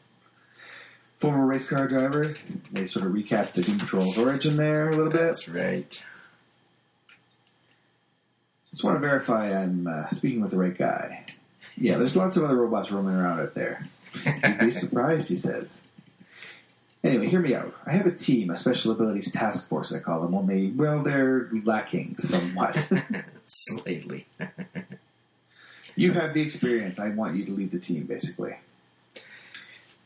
Former 1.18 1.44
race 1.44 1.66
car 1.66 1.86
driver. 1.88 2.34
They 2.72 2.86
sort 2.86 3.06
of 3.06 3.12
recap 3.12 3.52
the 3.52 3.62
Doom 3.62 3.78
Patrol's 3.78 4.16
origin 4.18 4.56
there 4.56 4.88
a 4.88 4.96
little 4.96 5.12
bit. 5.12 5.20
That's 5.20 5.48
right. 5.48 6.04
Just 8.70 8.82
want 8.84 8.96
to 8.96 9.00
verify 9.00 9.50
I'm 9.52 9.86
uh, 9.86 10.08
speaking 10.10 10.40
with 10.40 10.52
the 10.52 10.58
right 10.58 10.76
guy. 10.76 11.26
Yeah, 11.76 11.98
there's 11.98 12.16
lots 12.16 12.36
of 12.36 12.44
other 12.44 12.56
robots 12.56 12.90
roaming 12.90 13.14
around 13.14 13.40
out 13.40 13.54
there. 13.54 13.86
You'd 14.24 14.58
be 14.60 14.70
surprised, 14.70 15.28
he 15.28 15.36
says. 15.36 15.81
Anyway, 17.04 17.28
hear 17.28 17.40
me 17.40 17.54
out. 17.54 17.74
I 17.84 17.92
have 17.92 18.06
a 18.06 18.12
team, 18.12 18.50
a 18.50 18.56
special 18.56 18.92
abilities 18.92 19.32
task 19.32 19.68
force, 19.68 19.92
I 19.92 19.98
call 19.98 20.20
them, 20.22 20.34
only, 20.34 20.70
well, 20.70 21.02
they're 21.02 21.48
lacking 21.64 22.16
somewhat. 22.18 22.76
Slightly. 23.46 24.26
you 25.96 26.12
have 26.12 26.32
the 26.32 26.42
experience. 26.42 26.98
I 27.00 27.08
want 27.08 27.34
you 27.36 27.44
to 27.46 27.50
lead 27.52 27.72
the 27.72 27.80
team, 27.80 28.04
basically. 28.04 28.54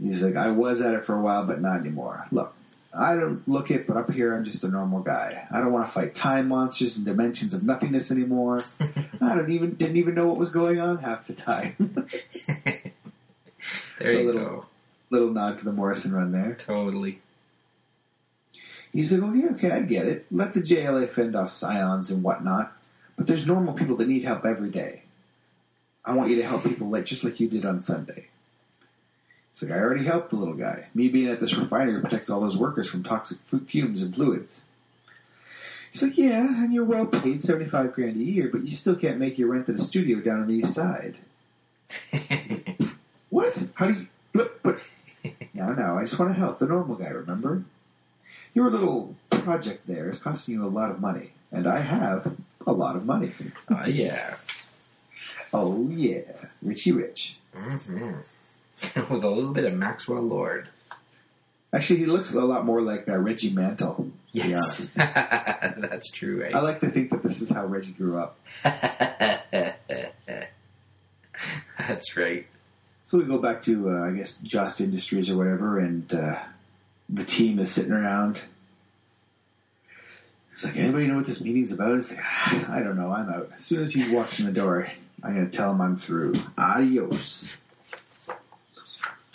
He's 0.02 0.22
like, 0.22 0.36
I 0.36 0.48
was 0.52 0.80
at 0.80 0.94
it 0.94 1.04
for 1.04 1.14
a 1.14 1.20
while, 1.20 1.44
but 1.44 1.60
not 1.60 1.80
anymore. 1.80 2.26
Look, 2.32 2.54
I 2.98 3.14
don't 3.14 3.46
look 3.46 3.70
it, 3.70 3.86
but 3.86 3.98
up 3.98 4.10
here 4.10 4.34
I'm 4.34 4.44
just 4.46 4.64
a 4.64 4.68
normal 4.68 5.00
guy. 5.00 5.46
I 5.50 5.60
don't 5.60 5.72
want 5.72 5.86
to 5.86 5.92
fight 5.92 6.14
time 6.14 6.48
monsters 6.48 6.96
and 6.96 7.04
dimensions 7.04 7.52
of 7.52 7.62
nothingness 7.62 8.10
anymore. 8.10 8.64
I 9.20 9.34
don't 9.34 9.50
even 9.50 9.74
didn't 9.74 9.96
even 9.98 10.14
know 10.14 10.26
what 10.28 10.38
was 10.38 10.50
going 10.50 10.80
on 10.80 10.98
half 10.98 11.26
the 11.26 11.34
time. 11.34 12.06
There 13.98 14.08
So 14.12 14.18
you 14.18 14.26
little- 14.26 14.42
go. 14.42 14.66
Little 15.10 15.30
nod 15.30 15.58
to 15.58 15.64
the 15.64 15.72
Morrison 15.72 16.12
run 16.12 16.32
there. 16.32 16.54
Totally. 16.54 17.20
He's 18.92 19.12
like, 19.12 19.22
okay, 19.22 19.48
okay, 19.54 19.70
I 19.70 19.80
get 19.82 20.08
it. 20.08 20.26
Let 20.30 20.54
the 20.54 20.60
JLA 20.60 21.08
fend 21.08 21.36
off 21.36 21.50
scions 21.50 22.10
and 22.10 22.22
whatnot, 22.22 22.72
but 23.16 23.26
there's 23.26 23.46
normal 23.46 23.74
people 23.74 23.96
that 23.96 24.08
need 24.08 24.24
help 24.24 24.44
every 24.44 24.70
day. 24.70 25.02
I 26.04 26.14
want 26.14 26.30
you 26.30 26.36
to 26.36 26.46
help 26.46 26.64
people 26.64 26.88
like 26.88 27.04
just 27.04 27.24
like 27.24 27.40
you 27.40 27.48
did 27.48 27.66
on 27.66 27.80
Sunday. 27.80 28.26
It's 29.50 29.62
like 29.62 29.72
I 29.72 29.78
already 29.78 30.04
helped 30.04 30.30
the 30.30 30.36
little 30.36 30.54
guy. 30.54 30.86
Me 30.94 31.08
being 31.08 31.28
at 31.28 31.40
this 31.40 31.56
refinery 31.56 32.00
protects 32.00 32.30
all 32.30 32.40
those 32.40 32.56
workers 32.56 32.88
from 32.88 33.02
toxic 33.02 33.38
fumes 33.66 34.02
and 34.02 34.14
fluids. 34.14 34.66
He's 35.92 36.02
like, 36.02 36.18
yeah, 36.18 36.46
and 36.46 36.72
you're 36.72 36.84
well 36.84 37.06
paid, 37.06 37.42
seventy-five 37.42 37.94
grand 37.94 38.16
a 38.16 38.24
year, 38.24 38.48
but 38.52 38.64
you 38.64 38.74
still 38.74 38.96
can't 38.96 39.18
make 39.18 39.38
your 39.38 39.48
rent 39.48 39.68
at 39.68 39.76
a 39.76 39.78
studio 39.78 40.20
down 40.20 40.40
on 40.40 40.46
the 40.46 40.54
east 40.54 40.74
side. 40.74 41.16
What? 43.36 43.54
How 43.74 43.88
do 43.88 43.92
you? 43.92 44.06
What? 44.32 44.58
what? 44.62 44.80
No, 45.54 45.72
no, 45.72 45.96
I 45.96 46.02
just 46.02 46.18
want 46.18 46.32
to 46.34 46.38
help 46.38 46.58
the 46.58 46.66
normal 46.66 46.96
guy. 46.96 47.08
Remember, 47.08 47.64
your 48.54 48.70
little 48.70 49.14
project 49.30 49.86
there 49.86 50.10
is 50.10 50.18
costing 50.18 50.54
you 50.54 50.64
a 50.64 50.68
lot 50.68 50.90
of 50.90 51.00
money, 51.00 51.30
and 51.50 51.66
I 51.66 51.78
have 51.80 52.36
a 52.66 52.72
lot 52.72 52.96
of 52.96 53.06
money. 53.06 53.32
Oh, 53.70 53.86
yeah. 53.86 54.34
Oh 55.52 55.88
yeah, 55.88 56.20
Richie 56.62 56.92
Rich. 56.92 57.36
Mm-hmm. 57.54 58.12
With 59.14 59.24
a 59.24 59.28
little 59.28 59.52
bit 59.52 59.64
of 59.64 59.72
Maxwell 59.74 60.22
Lord. 60.22 60.68
Actually, 61.72 62.00
he 62.00 62.06
looks 62.06 62.34
a 62.34 62.44
lot 62.44 62.64
more 62.64 62.82
like 62.82 63.08
uh, 63.08 63.16
Reggie 63.16 63.50
Mantle. 63.54 64.10
To 64.34 64.42
be. 64.42 64.52
That's 65.88 66.10
true, 66.10 66.44
I 66.44 66.60
like 66.60 66.80
to 66.80 66.88
think 66.88 67.10
that 67.10 67.22
this 67.22 67.40
is 67.40 67.50
how 67.50 67.64
Reggie 67.66 67.92
grew 67.92 68.18
up. 68.18 68.38
That's 71.78 72.16
right. 72.16 72.46
So 73.06 73.18
we 73.18 73.24
go 73.24 73.38
back 73.38 73.62
to, 73.62 73.90
uh, 73.90 74.08
I 74.08 74.10
guess, 74.10 74.38
Joss 74.38 74.80
Industries 74.80 75.30
or 75.30 75.36
whatever, 75.36 75.78
and 75.78 76.12
uh, 76.12 76.40
the 77.08 77.24
team 77.24 77.60
is 77.60 77.70
sitting 77.70 77.92
around. 77.92 78.40
It's 80.50 80.64
like, 80.64 80.76
anybody 80.76 81.06
know 81.06 81.14
what 81.14 81.26
this 81.26 81.40
meeting's 81.40 81.70
about? 81.70 81.98
It's 81.98 82.10
like, 82.10 82.18
"Ah, 82.20 82.66
I 82.72 82.82
don't 82.82 82.96
know, 82.96 83.12
I'm 83.12 83.30
out. 83.30 83.52
As 83.56 83.64
soon 83.64 83.84
as 83.84 83.94
he 83.94 84.12
walks 84.12 84.40
in 84.40 84.46
the 84.46 84.50
door, 84.50 84.90
I'm 85.22 85.36
to 85.36 85.56
tell 85.56 85.70
him 85.70 85.80
I'm 85.80 85.96
through. 85.96 86.34
Adios. 86.58 87.52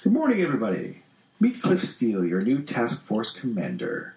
Good 0.03 0.11
morning, 0.11 0.41
everybody. 0.41 1.01
Meet 1.39 1.61
Cliff 1.61 1.87
Steele, 1.87 2.25
your 2.25 2.41
new 2.41 2.63
task 2.63 3.05
force 3.05 3.31
commander. 3.31 4.15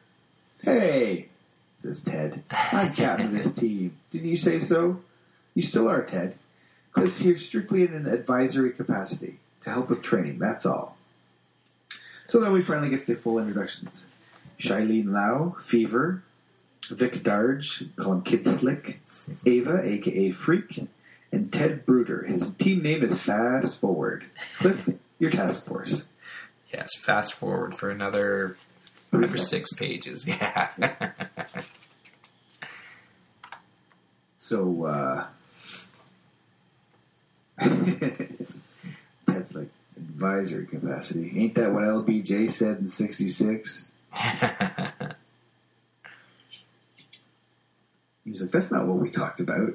Hey, 0.64 1.28
says 1.76 2.02
Ted. 2.02 2.42
I'm 2.50 2.92
captain 2.92 3.26
of 3.26 3.32
this 3.32 3.54
team. 3.54 3.94
Didn't 4.10 4.30
you 4.30 4.36
say 4.36 4.58
so? 4.58 5.00
You 5.54 5.62
still 5.62 5.88
are, 5.88 6.02
Ted. 6.02 6.34
Cliff's 6.90 7.18
here 7.18 7.38
strictly 7.38 7.84
in 7.84 7.94
an 7.94 8.08
advisory 8.08 8.72
capacity 8.72 9.38
to 9.64 9.70
help 9.70 9.90
with 9.90 10.02
training, 10.02 10.38
that's 10.38 10.66
all. 10.66 10.96
So 12.28 12.40
then 12.40 12.52
we 12.52 12.62
finally 12.62 12.90
get 12.90 13.06
the 13.06 13.14
full 13.14 13.38
introductions. 13.38 14.04
Shyleen 14.58 15.12
Lao, 15.12 15.56
Fever, 15.60 16.22
Vic 16.88 17.22
Darge, 17.22 17.84
call 17.96 18.12
him 18.14 18.22
Kid 18.22 18.46
Slick, 18.46 19.00
Ava, 19.44 19.80
aka 19.82 20.30
Freak, 20.30 20.86
and 21.32 21.52
Ted 21.52 21.84
Bruder. 21.84 22.22
His 22.24 22.54
team 22.54 22.82
name 22.82 23.02
is 23.02 23.20
Fast 23.20 23.80
Forward. 23.80 24.24
Cliff, 24.58 24.88
your 25.18 25.30
task 25.30 25.66
force. 25.66 26.06
Yes, 26.72 26.90
fast 26.98 27.34
forward 27.34 27.74
for 27.74 27.90
another 27.90 28.56
five 29.10 29.34
or 29.34 29.38
six 29.38 29.72
pages. 29.72 30.28
Yeah. 30.28 30.68
So, 34.36 34.84
uh, 34.84 35.26
Ted's 39.44 39.54
like 39.54 39.68
advisory 39.96 40.66
capacity. 40.66 41.32
Ain't 41.36 41.54
that 41.56 41.72
what 41.72 41.84
LBJ 41.84 42.50
said 42.50 42.78
in 42.78 42.88
66? 42.88 43.90
He's 48.24 48.40
like, 48.40 48.50
that's 48.50 48.70
not 48.70 48.86
what 48.86 48.96
we 48.96 49.10
talked 49.10 49.40
about. 49.40 49.74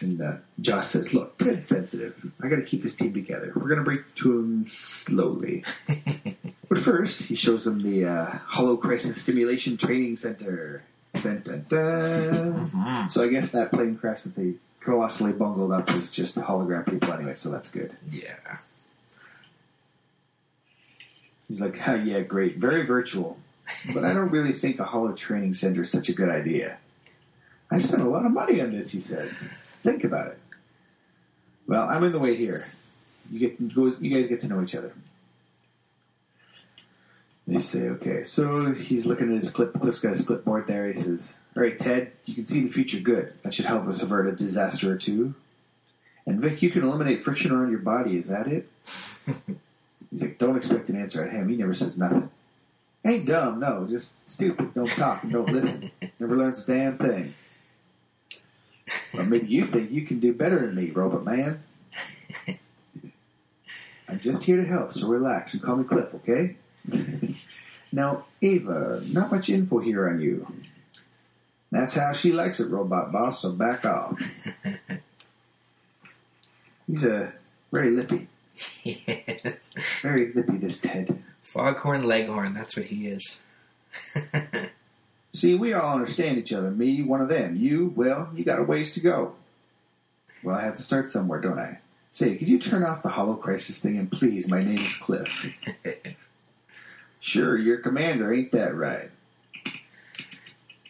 And 0.00 0.20
uh, 0.20 0.38
Joss 0.60 0.90
says, 0.90 1.14
look, 1.14 1.38
Ted's 1.38 1.68
sensitive. 1.68 2.20
I 2.42 2.48
got 2.48 2.56
to 2.56 2.64
keep 2.64 2.82
this 2.82 2.96
team 2.96 3.14
together. 3.14 3.52
We're 3.54 3.68
going 3.68 3.78
to 3.78 3.84
break 3.84 4.12
to 4.16 4.40
him 4.40 4.66
slowly. 4.66 5.62
but 6.68 6.78
first, 6.80 7.22
he 7.22 7.36
shows 7.36 7.64
them 7.64 7.80
the 7.80 8.06
uh, 8.06 8.26
Hollow 8.46 8.76
Crisis 8.76 9.22
Simulation 9.22 9.76
Training 9.76 10.16
Center. 10.16 10.82
Dun, 11.22 11.42
dun, 11.44 11.66
dun. 11.68 12.70
Mhm. 12.70 13.08
So 13.08 13.22
I 13.22 13.28
guess 13.28 13.52
that 13.52 13.70
plane 13.70 13.96
crash 13.96 14.22
that 14.22 14.34
they 14.34 14.54
colossally 14.84 15.32
bungled 15.32 15.72
up 15.72 15.90
is 15.94 16.12
just 16.12 16.34
hologram 16.36 16.88
people 16.88 17.12
anyway, 17.12 17.34
so 17.34 17.50
that's 17.50 17.70
good. 17.70 17.92
Yeah. 18.10 18.58
He's 21.48 21.60
like, 21.60 21.78
"Ah, 21.86 21.94
yeah, 21.94 22.20
great, 22.20 22.56
very 22.58 22.86
virtual, 22.86 23.38
but 23.92 24.04
I 24.04 24.12
don't 24.12 24.30
really 24.30 24.52
think 24.52 24.78
a 24.78 24.84
hollow 24.84 25.12
training 25.12 25.54
center 25.54 25.82
is 25.82 25.90
such 25.90 26.08
a 26.08 26.12
good 26.12 26.28
idea. 26.28 26.78
I 27.70 27.78
spent 27.78 28.02
a 28.02 28.08
lot 28.08 28.26
of 28.26 28.32
money 28.32 28.60
on 28.60 28.72
this, 28.72 28.90
he 28.90 29.00
says. 29.00 29.48
Think 29.82 30.04
about 30.04 30.28
it. 30.28 30.38
Well, 31.66 31.88
I'm 31.88 32.04
in 32.04 32.12
the 32.12 32.18
way 32.18 32.36
here. 32.36 32.66
You 33.30 33.40
get, 33.40 33.60
you 33.60 34.14
guys 34.14 34.28
get 34.28 34.40
to 34.40 34.48
know 34.48 34.62
each 34.62 34.74
other. 34.74 34.92
They 37.46 37.58
say, 37.58 37.88
okay. 37.90 38.24
So 38.24 38.72
he's 38.72 39.06
looking 39.06 39.30
at 39.34 39.40
his 39.40 39.50
clip. 39.50 39.74
Cliff's 39.78 40.00
got 40.00 40.10
his 40.10 40.24
clipboard 40.24 40.66
there. 40.66 40.86
He 40.88 40.94
says, 40.94 41.34
"All 41.56 41.62
right, 41.62 41.78
Ted, 41.78 42.12
you 42.24 42.34
can 42.34 42.46
see 42.46 42.62
the 42.62 42.72
future 42.72 43.00
good. 43.00 43.32
That 43.42 43.54
should 43.54 43.66
help 43.66 43.86
us 43.86 44.02
avert 44.02 44.26
a 44.26 44.32
disaster 44.32 44.92
or 44.92 44.96
two. 44.96 45.34
And 46.26 46.40
Vic, 46.40 46.62
you 46.62 46.70
can 46.70 46.82
eliminate 46.82 47.22
friction 47.22 47.52
around 47.52 47.70
your 47.70 47.80
body. 47.80 48.16
Is 48.16 48.28
that 48.28 48.48
it?" 48.48 48.68
He's 50.10 50.22
like, 50.22 50.38
"Don't 50.38 50.56
expect 50.56 50.88
an 50.90 51.00
answer 51.00 51.24
at 51.24 51.32
him. 51.32 51.48
He 51.48 51.56
never 51.56 51.74
says 51.74 51.98
nothing. 51.98 52.30
Ain't 53.04 53.26
dumb, 53.26 53.60
no. 53.60 53.86
Just 53.86 54.26
stupid. 54.26 54.72
Don't 54.72 54.88
talk 54.88 55.28
don't 55.28 55.52
listen. 55.52 55.90
Never 56.18 56.36
learns 56.36 56.66
a 56.66 56.66
damn 56.66 56.96
thing. 56.96 57.34
Or 59.12 59.24
maybe 59.24 59.46
you 59.46 59.66
think 59.66 59.90
you 59.90 60.06
can 60.06 60.20
do 60.20 60.32
better 60.32 60.58
than 60.58 60.74
me, 60.74 60.90
Robot 60.90 61.24
Man. 61.24 61.62
I'm 64.08 64.20
just 64.20 64.42
here 64.42 64.56
to 64.56 64.64
help, 64.66 64.94
so 64.94 65.08
relax 65.08 65.54
and 65.54 65.62
call 65.62 65.76
me 65.76 65.84
Cliff, 65.84 66.14
okay? 66.14 66.56
now, 67.92 68.24
Ava, 68.40 69.02
not 69.06 69.30
much 69.30 69.48
info 69.48 69.78
here 69.78 70.08
on 70.08 70.20
you. 70.20 70.46
That's 71.74 71.92
how 71.92 72.12
she 72.12 72.30
likes 72.30 72.60
it, 72.60 72.70
Robot 72.70 73.10
Boss, 73.10 73.42
so 73.42 73.50
back 73.50 73.84
off. 73.84 74.16
He's 76.86 77.04
a 77.04 77.32
very 77.72 77.90
lippy, 77.90 78.28
yes. 78.84 79.72
very 80.00 80.32
lippy, 80.32 80.58
this 80.58 80.80
Ted. 80.80 81.20
Foghorn 81.42 82.04
Leghorn, 82.04 82.54
that's 82.54 82.76
what 82.76 82.86
he 82.86 83.08
is. 83.08 83.40
See, 85.32 85.56
we 85.56 85.72
all 85.72 85.94
understand 85.94 86.38
each 86.38 86.52
other. 86.52 86.70
Me, 86.70 87.02
one 87.02 87.20
of 87.20 87.28
them. 87.28 87.56
You, 87.56 87.92
well, 87.96 88.30
you 88.32 88.44
got 88.44 88.60
a 88.60 88.62
ways 88.62 88.94
to 88.94 89.00
go. 89.00 89.32
Well, 90.44 90.54
I 90.54 90.62
have 90.62 90.76
to 90.76 90.82
start 90.82 91.08
somewhere, 91.08 91.40
don't 91.40 91.58
I? 91.58 91.80
Say, 92.12 92.36
could 92.36 92.48
you 92.48 92.60
turn 92.60 92.84
off 92.84 93.02
the 93.02 93.08
Hollow 93.08 93.34
Crisis 93.34 93.80
thing 93.80 93.98
and 93.98 94.12
please, 94.12 94.46
my 94.46 94.62
name 94.62 94.84
is 94.84 94.96
Cliff. 94.96 95.28
sure, 97.20 97.58
you're 97.58 97.78
commander, 97.78 98.32
ain't 98.32 98.52
that 98.52 98.76
right? 98.76 99.10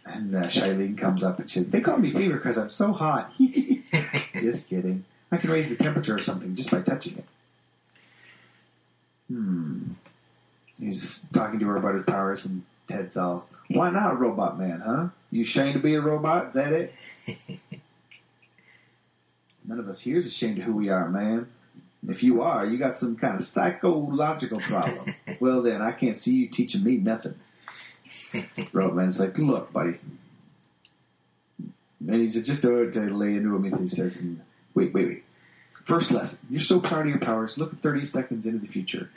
And 0.06 0.34
uh, 0.34 0.42
Shyleen 0.44 0.98
comes 0.98 1.24
up 1.24 1.38
and 1.38 1.50
says, 1.50 1.70
they 1.70 1.80
call 1.80 1.96
me 1.96 2.10
Fever 2.10 2.36
because 2.36 2.58
I'm 2.58 2.68
so 2.68 2.92
hot. 2.92 3.32
just 4.36 4.68
kidding. 4.68 5.04
I 5.32 5.38
can 5.38 5.50
raise 5.50 5.70
the 5.70 5.82
temperature 5.82 6.14
or 6.14 6.20
something 6.20 6.54
just 6.54 6.70
by 6.70 6.82
touching 6.82 7.18
it. 7.18 7.24
Hmm. 9.28 9.92
He's 10.78 11.26
talking 11.32 11.60
to 11.60 11.66
her 11.66 11.76
about 11.76 11.94
his 11.94 12.04
powers, 12.04 12.44
and 12.44 12.62
Ted's 12.88 13.16
all, 13.16 13.48
why 13.68 13.90
not 13.90 14.12
a 14.12 14.16
Robot 14.16 14.58
Man, 14.58 14.80
huh? 14.80 15.08
You 15.30 15.42
ashamed 15.42 15.74
to 15.74 15.80
be 15.80 15.94
a 15.94 16.00
robot? 16.00 16.48
Is 16.48 16.54
that 16.54 16.72
it? 16.72 16.94
None 19.64 19.78
of 19.78 19.88
us 19.88 20.00
here 20.00 20.18
is 20.18 20.26
ashamed 20.26 20.58
of 20.58 20.64
who 20.64 20.74
we 20.74 20.90
are, 20.90 21.08
man. 21.08 21.48
If 22.06 22.22
you 22.22 22.42
are, 22.42 22.66
you 22.66 22.76
got 22.76 22.96
some 22.96 23.16
kind 23.16 23.36
of 23.36 23.44
psychological 23.46 24.60
problem. 24.60 25.14
well, 25.40 25.62
then, 25.62 25.80
I 25.80 25.92
can't 25.92 26.16
see 26.16 26.34
you 26.34 26.48
teaching 26.48 26.84
me 26.84 26.98
nothing. 26.98 27.34
Robot 28.72 28.96
Man's 28.96 29.20
like, 29.20 29.36
look, 29.38 29.72
buddy. 29.72 29.98
And 32.06 32.20
he's 32.20 32.42
just 32.44 32.64
oh, 32.64 32.76
about 32.76 32.92
to 32.94 33.00
lay 33.00 33.34
into 33.34 33.54
him, 33.54 33.64
and 33.64 33.80
he 33.80 33.88
says, 33.88 34.22
wait, 34.74 34.92
wait, 34.92 35.06
wait. 35.06 35.24
First 35.84 36.10
lesson. 36.10 36.38
You're 36.50 36.60
so 36.60 36.80
proud 36.80 37.02
of 37.02 37.08
your 37.08 37.18
powers. 37.18 37.58
Look 37.58 37.80
30 37.80 38.06
seconds 38.06 38.46
into 38.46 38.58
the 38.58 38.68
future. 38.72 39.10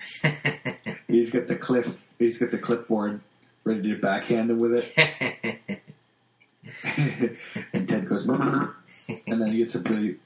he's 1.08 1.30
got 1.30 1.48
the 1.48 1.56
cliff. 1.56 1.96
He's 2.20 2.38
got 2.38 2.52
the 2.52 2.58
clipboard 2.58 3.22
ready 3.64 3.94
to 3.94 3.98
backhand 3.98 4.52
him 4.52 4.60
with 4.60 4.74
it. 4.98 5.60
and 7.74 7.88
Ted 7.88 8.08
goes, 8.08 8.28
and 8.28 9.42
then 9.42 9.48
he 9.52 9.60
gets 9.60 9.76
a 9.76 9.80
really 9.82 10.18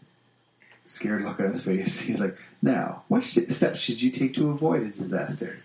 scared 0.86 1.24
look 1.24 1.40
on 1.40 1.48
his 1.48 1.64
face. 1.64 2.00
He's 2.00 2.20
like, 2.20 2.38
"Now, 2.62 3.04
what 3.08 3.24
steps 3.24 3.80
should 3.80 4.02
you 4.02 4.12
take 4.12 4.34
to 4.36 4.50
avoid 4.50 4.82
a 4.82 4.88
disaster?" 4.88 5.60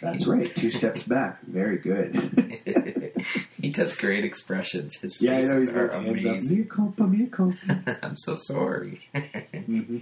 That's 0.00 0.26
right. 0.26 0.54
Two 0.54 0.70
steps 0.70 1.02
back. 1.02 1.42
Very 1.42 1.78
good. 1.78 2.14
he 3.60 3.70
does 3.70 3.96
great 3.96 4.24
expressions. 4.24 4.96
His 5.00 5.20
yeah, 5.20 5.32
I 5.32 5.40
know. 5.40 5.40
faces 5.40 5.66
He's 5.66 5.76
are 5.76 5.88
amazing. 5.88 6.58
Mea 6.58 6.64
culpa, 6.64 7.02
mea 7.06 7.26
culpa. 7.26 7.98
I'm 8.02 8.16
so 8.16 8.36
sorry. 8.36 9.08
hmm 9.52 9.98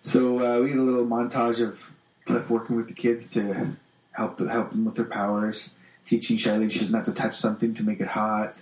So 0.00 0.38
uh, 0.40 0.60
we 0.60 0.68
get 0.70 0.78
a 0.78 0.82
little 0.82 1.06
montage 1.06 1.60
of 1.66 1.80
Cliff 2.26 2.50
working 2.50 2.76
with 2.76 2.88
the 2.88 2.94
kids 2.94 3.30
to 3.30 3.76
help 4.12 4.38
help 4.40 4.70
them 4.70 4.84
with 4.84 4.94
their 4.96 5.04
powers, 5.04 5.70
teaching 6.04 6.36
Shiley 6.36 6.70
she 6.70 6.78
doesn't 6.80 6.94
have 6.94 7.04
to 7.04 7.14
touch 7.14 7.36
something 7.36 7.74
to 7.74 7.82
make 7.82 8.00
it 8.00 8.08
hot, 8.08 8.56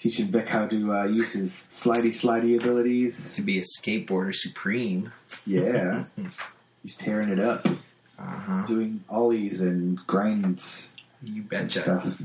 teaching 0.00 0.28
Vic 0.28 0.48
how 0.48 0.66
to 0.66 0.94
uh, 0.94 1.04
use 1.04 1.32
his 1.32 1.66
slidey 1.70 2.10
slidey 2.18 2.58
abilities. 2.60 3.32
to 3.32 3.42
be 3.42 3.58
a 3.58 3.62
skateboarder 3.62 4.34
supreme. 4.34 5.12
Yeah, 5.46 6.04
he's 6.82 6.96
tearing 6.96 7.28
it 7.30 7.40
up, 7.40 7.66
Uh-huh. 8.18 8.64
doing 8.66 9.04
ollies 9.08 9.60
and 9.60 9.98
grinds 10.06 10.88
You 11.22 11.40
and 11.42 11.48
betcha. 11.48 11.80
stuff. 11.80 12.20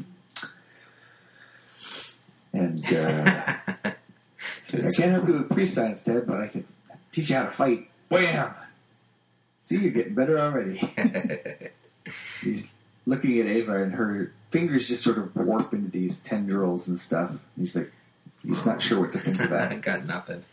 And 2.53 2.85
uh, 2.93 3.53
I 3.85 3.93
can't 4.73 5.11
help 5.11 5.27
you 5.27 5.33
with 5.33 5.49
pre-science, 5.49 6.03
Ted, 6.03 6.27
but 6.27 6.41
I 6.41 6.47
can 6.47 6.65
teach 7.11 7.29
you 7.29 7.35
how 7.35 7.45
to 7.45 7.51
fight. 7.51 7.89
Wham! 8.09 8.53
See, 9.59 9.77
you're 9.77 9.91
getting 9.91 10.13
better 10.13 10.39
already. 10.39 10.77
He's 12.41 12.69
looking 13.05 13.39
at 13.39 13.47
Ava, 13.47 13.81
and 13.83 13.93
her 13.93 14.31
fingers 14.51 14.87
just 14.87 15.03
sort 15.03 15.17
of 15.17 15.35
warp 15.35 15.73
into 15.73 15.89
these 15.89 16.21
tendrils 16.21 16.87
and 16.87 16.99
stuff. 16.99 17.35
He's 17.57 17.75
like, 17.75 17.91
he's 18.45 18.65
not 18.65 18.81
sure 18.81 18.99
what 18.99 19.13
to 19.13 19.19
think 19.19 19.39
of 19.39 19.49
that. 19.51 19.71
I 19.71 19.75
got 19.77 20.05
nothing. 20.05 20.43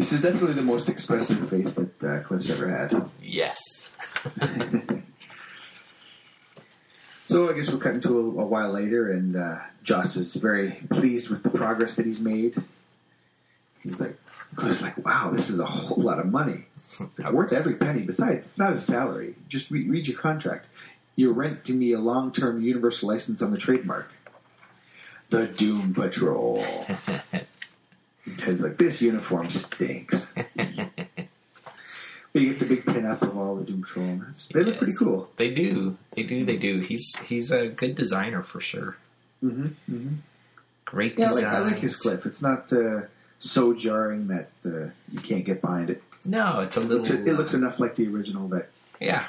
This 0.00 0.14
is 0.14 0.22
definitely 0.22 0.54
the 0.54 0.62
most 0.62 0.88
expressive 0.88 1.50
face 1.50 1.74
that 1.74 2.02
uh, 2.02 2.20
Cliff's 2.22 2.48
ever 2.48 2.68
had. 2.68 3.10
yes. 3.22 3.90
So 7.26 7.48
I 7.48 7.52
guess 7.52 7.70
we're 7.70 7.78
cutting 7.78 8.00
to 8.00 8.18
a, 8.18 8.22
a 8.42 8.44
while 8.44 8.72
later, 8.72 9.12
and 9.12 9.36
uh, 9.36 9.58
Joss 9.84 10.16
is 10.16 10.34
very 10.34 10.72
pleased 10.90 11.30
with 11.30 11.44
the 11.44 11.50
progress 11.50 11.94
that 11.94 12.04
he's 12.04 12.20
made. 12.20 12.60
He's 13.84 14.00
like, 14.00 14.18
Cliff's 14.56 14.82
like, 14.82 14.98
wow, 15.04 15.30
this 15.30 15.48
is 15.48 15.60
a 15.60 15.64
whole 15.64 16.02
lot 16.02 16.18
of 16.18 16.26
money. 16.26 16.64
It's 16.98 17.20
like, 17.20 17.32
worth 17.32 17.52
every 17.52 17.74
penny. 17.76 18.02
Besides, 18.02 18.48
it's 18.48 18.58
not 18.58 18.72
a 18.72 18.78
salary. 18.78 19.36
Just 19.48 19.70
re- 19.70 19.88
read 19.88 20.08
your 20.08 20.18
contract. 20.18 20.66
You're 21.14 21.32
renting 21.32 21.78
me 21.78 21.92
a 21.92 22.00
long-term 22.00 22.62
universal 22.62 23.08
license 23.10 23.42
on 23.42 23.52
the 23.52 23.58
trademark. 23.58 24.10
The 25.28 25.46
Doom 25.46 25.94
Patrol. 25.94 26.66
Ted's 28.40 28.62
like, 28.62 28.76
this 28.78 29.00
uniform 29.02 29.50
stinks. 29.50 30.34
But 32.32 32.42
you 32.42 32.50
get 32.50 32.60
the 32.60 32.66
big 32.66 32.86
pin 32.86 33.06
up 33.06 33.22
of 33.22 33.36
all 33.36 33.56
the 33.56 33.64
Doom 33.64 33.82
Patrol. 33.82 34.20
They 34.54 34.62
look 34.62 34.78
pretty 34.78 34.92
cool. 34.96 35.28
They 35.36 35.50
do. 35.50 35.96
They 36.12 36.22
do. 36.22 36.44
They 36.44 36.56
do. 36.58 36.78
He's 36.78 37.12
he's 37.26 37.50
a 37.50 37.66
good 37.66 37.96
designer 37.96 38.44
for 38.44 38.60
sure. 38.60 38.96
Mm-hmm, 39.42 39.66
mm-hmm. 39.92 40.14
Great 40.84 41.18
Yeah, 41.18 41.30
I 41.30 41.32
like. 41.32 41.44
I 41.44 41.58
like 41.58 41.78
his 41.80 41.96
clip. 41.96 42.26
It's 42.26 42.40
not 42.40 42.72
uh, 42.72 43.00
so 43.40 43.74
jarring 43.74 44.28
that 44.28 44.50
uh, 44.64 44.90
you 45.10 45.18
can't 45.20 45.44
get 45.44 45.60
behind 45.60 45.90
it. 45.90 46.04
No, 46.24 46.60
it's 46.60 46.76
a 46.76 46.82
It 46.82 46.84
little. 46.84 46.98
looks, 47.04 47.10
it 47.28 47.32
looks 47.34 47.54
enough 47.54 47.80
like 47.80 47.96
the 47.96 48.06
original 48.06 48.46
that 48.50 48.68
Yeah. 49.00 49.26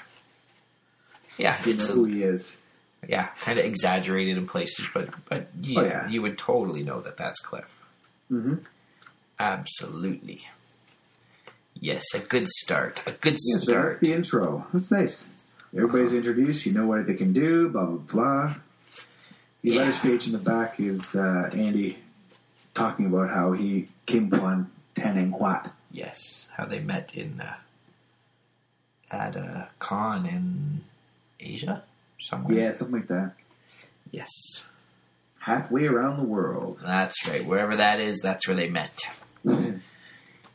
Yeah, 1.40 1.58
you 1.66 1.74
know 1.74 1.84
it's 1.84 1.88
who 1.88 2.06
he 2.06 2.22
is. 2.22 2.56
yeah, 3.10 3.30
kind 3.40 3.58
of 3.58 3.66
exaggerated 3.66 4.38
in 4.38 4.46
places, 4.46 4.86
but 4.94 5.10
but 5.26 5.48
yeah, 5.60 5.80
Oh, 5.80 5.84
yeah. 5.86 6.08
you 6.08 6.22
would 6.22 6.38
totally 6.38 6.84
know 6.84 7.02
that 7.02 7.18
that's 7.18 7.40
Cliff. 7.40 7.66
Mm-hmm. 8.32 8.56
Absolutely. 9.42 10.48
Yes, 11.80 12.04
a 12.14 12.20
good 12.20 12.48
start. 12.48 13.02
A 13.08 13.12
good 13.12 13.34
Yeah, 13.34 13.58
so 13.58 13.58
that's 13.58 13.64
start. 13.96 14.00
the 14.02 14.14
intro. 14.14 14.68
That's 14.72 14.92
nice. 14.92 15.26
Everybody's 15.76 16.14
introduced. 16.14 16.66
You 16.68 16.74
know 16.74 16.86
what 16.86 17.08
they 17.08 17.16
can 17.16 17.34
do. 17.34 17.70
Blah 17.70 17.86
blah 17.88 17.98
blah. 17.98 18.56
The 19.64 19.72
Yeah. 19.72 19.78
letters 19.80 19.98
page 20.00 20.28
in 20.28 20.34
the 20.34 20.38
back 20.38 20.80
is 20.80 21.16
uh, 21.16 21.50
Andy 21.54 21.98
talking 22.76 23.08
about 23.08 23.32
how 23.32 23.54
he 23.54 23.88
came 24.06 24.32
upon 24.32 24.70
Tan 24.96 25.18
Eng 25.18 25.32
Huat. 25.32 25.72
Yes, 25.92 26.48
how 26.56 26.66
they 26.66 26.80
met 26.80 27.16
in 27.16 27.42
uh, 27.42 27.56
at 29.12 29.36
a 29.36 29.70
con 29.80 30.26
in 30.28 30.82
Asia 31.40 31.84
somewhere. 32.20 32.58
Yeah, 32.58 32.74
something 32.74 32.98
like 32.98 33.08
that. 33.08 33.34
Yes, 34.12 34.30
Halfway 35.40 35.88
around 35.88 36.18
the 36.18 36.24
world. 36.26 36.78
that's 36.84 37.28
right. 37.28 37.44
Wherever 37.44 37.76
that 37.78 38.00
is, 38.00 38.20
that's 38.22 38.48
where 38.48 38.56
they 38.56 38.70
met. 38.70 38.96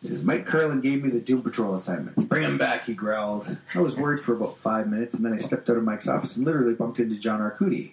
Says 0.06 0.22
Mike 0.22 0.46
Carlin 0.46 0.80
gave 0.80 1.02
me 1.02 1.10
the 1.10 1.18
Doom 1.18 1.42
Patrol 1.42 1.74
assignment. 1.74 2.28
Bring 2.28 2.44
him 2.44 2.58
back, 2.58 2.84
he 2.84 2.94
growled. 2.94 3.56
I 3.74 3.80
was 3.80 3.96
worried 3.96 4.20
for 4.20 4.34
about 4.34 4.56
five 4.58 4.88
minutes, 4.88 5.14
and 5.14 5.24
then 5.24 5.32
I 5.32 5.38
stepped 5.38 5.68
out 5.68 5.76
of 5.76 5.82
Mike's 5.82 6.06
office 6.06 6.36
and 6.36 6.46
literally 6.46 6.74
bumped 6.74 7.00
into 7.00 7.16
John 7.16 7.40
Arcudi. 7.40 7.92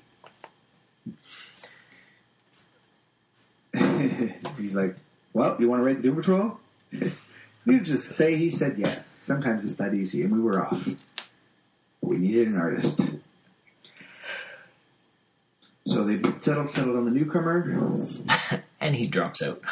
He's 4.57 4.75
like, 4.75 4.95
"Well, 5.33 5.57
you 5.59 5.67
want 5.67 5.79
to 5.79 5.85
write 5.85 5.97
the 5.97 6.03
Doom 6.03 6.17
Patrol?" 6.17 6.59
you 6.91 7.79
just 7.81 8.09
say 8.09 8.35
he 8.35 8.51
said 8.51 8.77
yes. 8.77 9.17
Sometimes 9.21 9.65
it's 9.65 9.75
that 9.75 9.95
easy, 9.95 10.21
and 10.21 10.31
we 10.31 10.39
were 10.39 10.63
off. 10.63 10.87
We 12.01 12.17
needed 12.17 12.49
an 12.49 12.57
artist. 12.57 13.01
So 15.85 16.03
they 16.03 16.21
settled 16.41 16.69
settled 16.69 16.97
on 16.97 17.05
the 17.05 17.11
newcomer, 17.11 18.05
And 18.81 18.95
he 18.95 19.07
drops 19.07 19.41
out. 19.41 19.63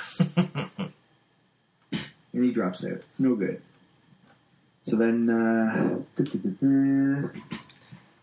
And 2.34 2.44
he 2.44 2.52
drops 2.52 2.86
out. 2.86 3.02
No 3.20 3.36
good. 3.36 3.62
So 4.84 4.96
then, 4.96 5.30
uh, 5.30 6.00
to 6.16 6.24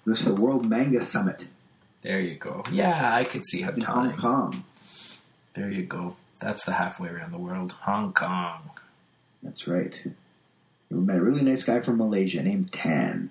the 0.05 0.35
World 0.35 0.69
Manga 0.69 1.05
Summit 1.05 1.47
there 2.03 2.21
you 2.21 2.37
go. 2.37 2.63
Yeah, 2.71 3.15
I 3.15 3.25
could 3.25 3.45
see 3.45 3.61
how 3.61 3.71
in 3.71 3.81
Hong. 3.81 4.17
Kong. 4.17 4.65
There 5.55 5.71
you 5.71 5.83
go. 5.83 6.17
That's 6.41 6.65
the 6.65 6.73
halfway 6.73 7.09
around 7.09 7.33
the 7.33 7.39
world. 7.39 7.73
Hong 7.73 8.13
Kong. 8.13 8.71
That's 9.43 9.67
right. 9.67 10.01
We 10.91 10.97
met 10.97 11.17
a 11.17 11.21
really 11.21 11.43
nice 11.43 11.65
guy 11.65 11.81
from 11.81 11.99
Malaysia 11.99 12.43
named 12.43 12.73
Tan. 12.73 13.31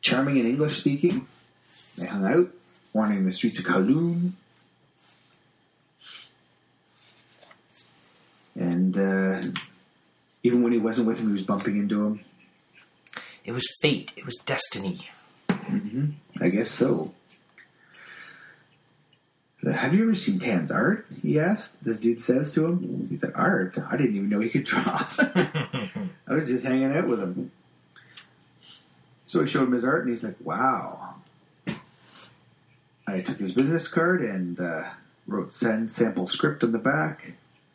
Charming 0.00 0.38
and 0.38 0.48
English 0.48 0.78
speaking. 0.78 1.26
They 1.96 2.06
hung 2.06 2.24
out, 2.24 2.50
wandering 2.92 3.26
the 3.26 3.32
streets 3.32 3.58
of 3.58 3.66
Kowloon. 3.66 4.32
And 8.54 8.96
uh, 8.96 9.42
even 10.42 10.62
when 10.62 10.67
he 10.78 10.84
wasn't 10.84 11.08
with 11.08 11.18
him, 11.18 11.26
he 11.28 11.32
was 11.32 11.42
bumping 11.42 11.76
into 11.76 12.04
him. 12.06 12.20
It 13.44 13.52
was 13.52 13.66
fate. 13.82 14.12
It 14.16 14.24
was 14.24 14.36
destiny. 14.36 15.08
hmm 15.50 16.10
I 16.40 16.48
guess 16.50 16.70
so. 16.70 17.12
Have 19.64 19.92
you 19.92 20.04
ever 20.04 20.14
seen 20.14 20.38
Tan's 20.38 20.70
art? 20.70 21.06
He 21.20 21.40
asked. 21.40 21.82
This 21.82 21.98
dude 21.98 22.20
says 22.20 22.54
to 22.54 22.66
him. 22.66 23.08
He's 23.10 23.22
like, 23.22 23.36
Art? 23.36 23.76
I 23.90 23.96
didn't 23.96 24.14
even 24.14 24.28
know 24.28 24.38
he 24.38 24.50
could 24.50 24.62
draw. 24.64 25.04
I 25.18 25.90
was 26.28 26.46
just 26.46 26.64
hanging 26.64 26.92
out 26.96 27.08
with 27.08 27.18
him. 27.20 27.50
So 29.26 29.42
I 29.42 29.46
showed 29.46 29.64
him 29.64 29.72
his 29.72 29.84
art, 29.84 30.04
and 30.06 30.14
he's 30.14 30.22
like, 30.22 30.36
"Wow." 30.42 31.16
I 33.06 33.20
took 33.20 33.38
his 33.38 33.52
business 33.52 33.88
card 33.88 34.22
and 34.22 34.58
uh, 34.60 34.84
wrote 35.26 35.52
"send 35.52 35.90
sample 35.92 36.28
script" 36.28 36.62
on 36.64 36.72
the 36.72 36.78
back, 36.78 37.32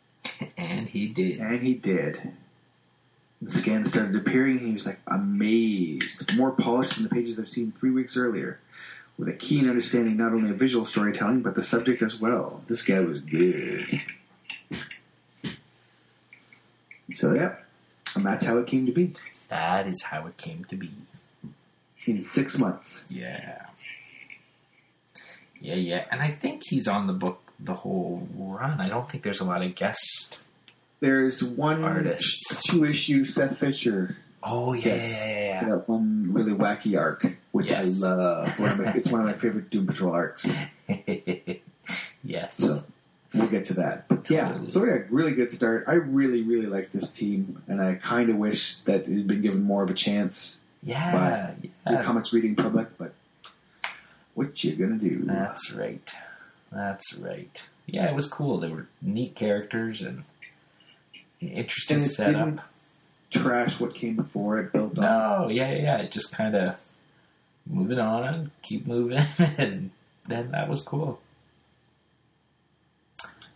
and 0.56 0.88
he 0.88 1.08
did. 1.08 1.38
and 1.38 1.60
he 1.62 1.74
did. 1.74 2.32
The 3.44 3.50
scan 3.50 3.84
started 3.84 4.16
appearing, 4.16 4.58
and 4.58 4.66
he 4.68 4.72
was 4.74 4.86
like 4.86 4.98
amazed, 5.06 6.34
more 6.34 6.50
polished 6.52 6.94
than 6.94 7.02
the 7.04 7.10
pages 7.10 7.38
I've 7.38 7.48
seen 7.48 7.72
three 7.78 7.90
weeks 7.90 8.16
earlier, 8.16 8.58
with 9.18 9.28
a 9.28 9.32
keen 9.32 9.68
understanding 9.68 10.16
not 10.16 10.32
only 10.32 10.50
of 10.50 10.56
visual 10.56 10.86
storytelling 10.86 11.42
but 11.42 11.54
the 11.54 11.62
subject 11.62 12.02
as 12.02 12.18
well. 12.18 12.62
This 12.68 12.82
guy 12.82 13.00
was 13.00 13.20
good. 13.20 14.00
So 17.14 17.34
yeah, 17.34 17.56
and 18.16 18.24
that's 18.26 18.44
how 18.44 18.58
it 18.58 18.66
came 18.66 18.86
to 18.86 18.92
be. 18.92 19.12
That 19.48 19.86
is 19.86 20.02
how 20.02 20.26
it 20.26 20.36
came 20.36 20.64
to 20.70 20.76
be. 20.76 20.90
in 22.06 22.22
six 22.22 22.58
months. 22.58 22.98
Yeah. 23.08 23.66
Yeah, 25.60 25.76
yeah. 25.76 26.04
And 26.10 26.20
I 26.20 26.30
think 26.30 26.62
he's 26.68 26.88
on 26.88 27.06
the 27.06 27.12
book 27.12 27.40
the 27.60 27.74
whole 27.74 28.26
run. 28.36 28.80
I 28.80 28.88
don't 28.88 29.08
think 29.08 29.22
there's 29.22 29.40
a 29.40 29.44
lot 29.44 29.62
of 29.62 29.74
guest. 29.74 30.40
There's 31.04 31.44
one 31.44 31.84
Artists. 31.84 32.62
two 32.66 32.86
issue 32.86 33.24
Seth 33.26 33.58
Fisher 33.58 34.16
Oh, 34.42 34.72
yeah, 34.72 34.94
Yes. 34.96 35.10
yeah, 35.12 35.60
for 35.60 35.66
yeah, 35.66 35.74
that 35.74 35.88
one 35.88 36.32
really 36.32 36.52
wacky 36.52 36.98
arc, 36.98 37.26
which 37.52 37.70
Yes. 37.70 38.02
I 38.02 38.06
love. 38.08 38.58
One 38.58 38.82
my, 38.82 38.92
it's 38.92 39.08
one 39.08 39.20
of 39.20 39.26
my 39.26 39.34
favorite 39.34 39.68
Doom 39.68 39.86
Patrol 39.86 40.12
arcs. 40.14 40.50
yeah. 40.88 41.54
yes. 42.24 42.56
So 42.56 42.84
we'll 43.34 43.48
get 43.48 43.64
to 43.64 43.74
that. 43.74 44.08
But 44.08 44.30
yeah, 44.30 44.48
Totally. 44.48 44.70
so 44.70 44.84
yeah, 44.86 44.98
really 45.10 45.32
good 45.32 45.50
start. 45.50 45.84
I 45.88 45.94
really, 45.94 46.40
really 46.42 46.66
like 46.66 46.90
this 46.92 47.10
team, 47.12 47.62
and 47.68 47.82
I 47.82 47.94
kind 47.96 48.30
of 48.30 48.36
wish 48.36 48.76
that 48.80 49.02
it 49.08 49.14
had 49.14 49.26
been 49.26 49.42
given 49.42 49.62
more 49.62 49.82
of 49.82 49.90
a 49.90 49.94
chance. 49.94 50.58
yeah. 50.82 51.52
the 51.86 51.92
yeah. 51.92 52.02
comics 52.02 52.32
reading 52.32 52.54
public, 52.56 52.96
but 52.96 53.12
what 54.34 54.64
you 54.64 54.74
gonna 54.76 54.96
do? 54.98 55.22
That's 55.24 55.70
right. 55.70 56.10
That's 56.72 57.14
right. 57.14 57.62
Yeah, 57.86 58.08
it 58.10 58.14
was 58.14 58.26
cool. 58.26 58.58
They 58.58 58.68
were 58.68 58.86
neat 59.02 59.34
characters 59.36 60.00
and 60.00 60.18
an 60.18 60.24
interesting 61.48 61.96
And 61.98 62.06
it 62.06 62.08
setup. 62.08 62.44
didn't 62.46 62.60
trash 63.30 63.80
what 63.80 63.94
came 63.94 64.16
before 64.16 64.58
it. 64.58 64.72
Built 64.72 64.98
on. 64.98 65.04
No, 65.04 65.48
yeah, 65.48 65.70
yeah, 65.72 65.82
yeah. 65.82 65.96
It 65.98 66.10
just 66.10 66.32
kind 66.32 66.54
of 66.54 66.76
moving 67.66 67.98
on, 67.98 68.50
keep 68.62 68.86
moving, 68.86 69.18
and 69.58 69.90
then 70.26 70.50
that 70.52 70.68
was 70.68 70.82
cool. 70.82 71.20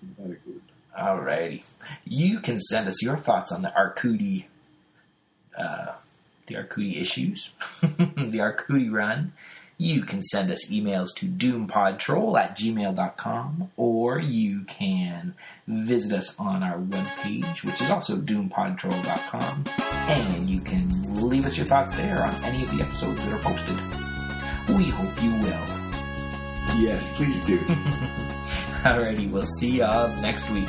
Very 0.03 0.39
good. 0.45 0.63
Alrighty. 0.99 1.63
You 2.05 2.41
can 2.41 2.59
send 2.59 2.89
us 2.89 3.03
your 3.03 3.17
thoughts 3.17 3.53
on 3.53 3.63
the 3.63 3.69
Arcudi, 3.69 4.45
uh, 5.57 5.93
the 6.47 6.55
Arcudi 6.57 7.01
issues, 7.01 7.51
the 7.81 8.39
Arcudi 8.39 8.91
run. 8.93 9.33
You 9.81 10.03
can 10.03 10.23
send 10.25 10.51
us 10.51 10.71
emails 10.73 11.15
to 11.19 11.27
doompodtrol 11.27 12.37
at 12.37 12.59
gmail.com 12.59 13.71
or 13.77 14.19
you 14.19 14.65
can 14.65 15.35
visit 15.69 16.19
us 16.19 16.39
on 16.41 16.65
our 16.65 16.79
webpage, 16.79 17.63
which 17.63 17.81
is 17.81 17.89
also 17.89 18.17
doompodtrol.com, 18.17 19.65
and 20.09 20.51
you 20.51 20.61
can 20.61 20.89
leave 21.29 21.47
us 21.47 21.57
your 21.57 21.67
thoughts 21.67 21.97
there 21.97 22.25
on 22.25 22.35
any 22.43 22.65
of 22.65 22.77
the 22.77 22.83
episodes 22.83 23.25
that 23.25 23.33
are 23.33 23.39
posted. 23.39 23.77
We 24.77 24.91
hope 24.91 25.23
you 25.23 25.31
will. 25.31 25.65
Yes, 26.83 27.15
please 27.17 27.45
do. 27.47 27.59
Alrighty, 28.83 29.31
we'll 29.31 29.43
see 29.43 29.79
y'all 29.79 30.09
next 30.21 30.51
week. 30.51 30.69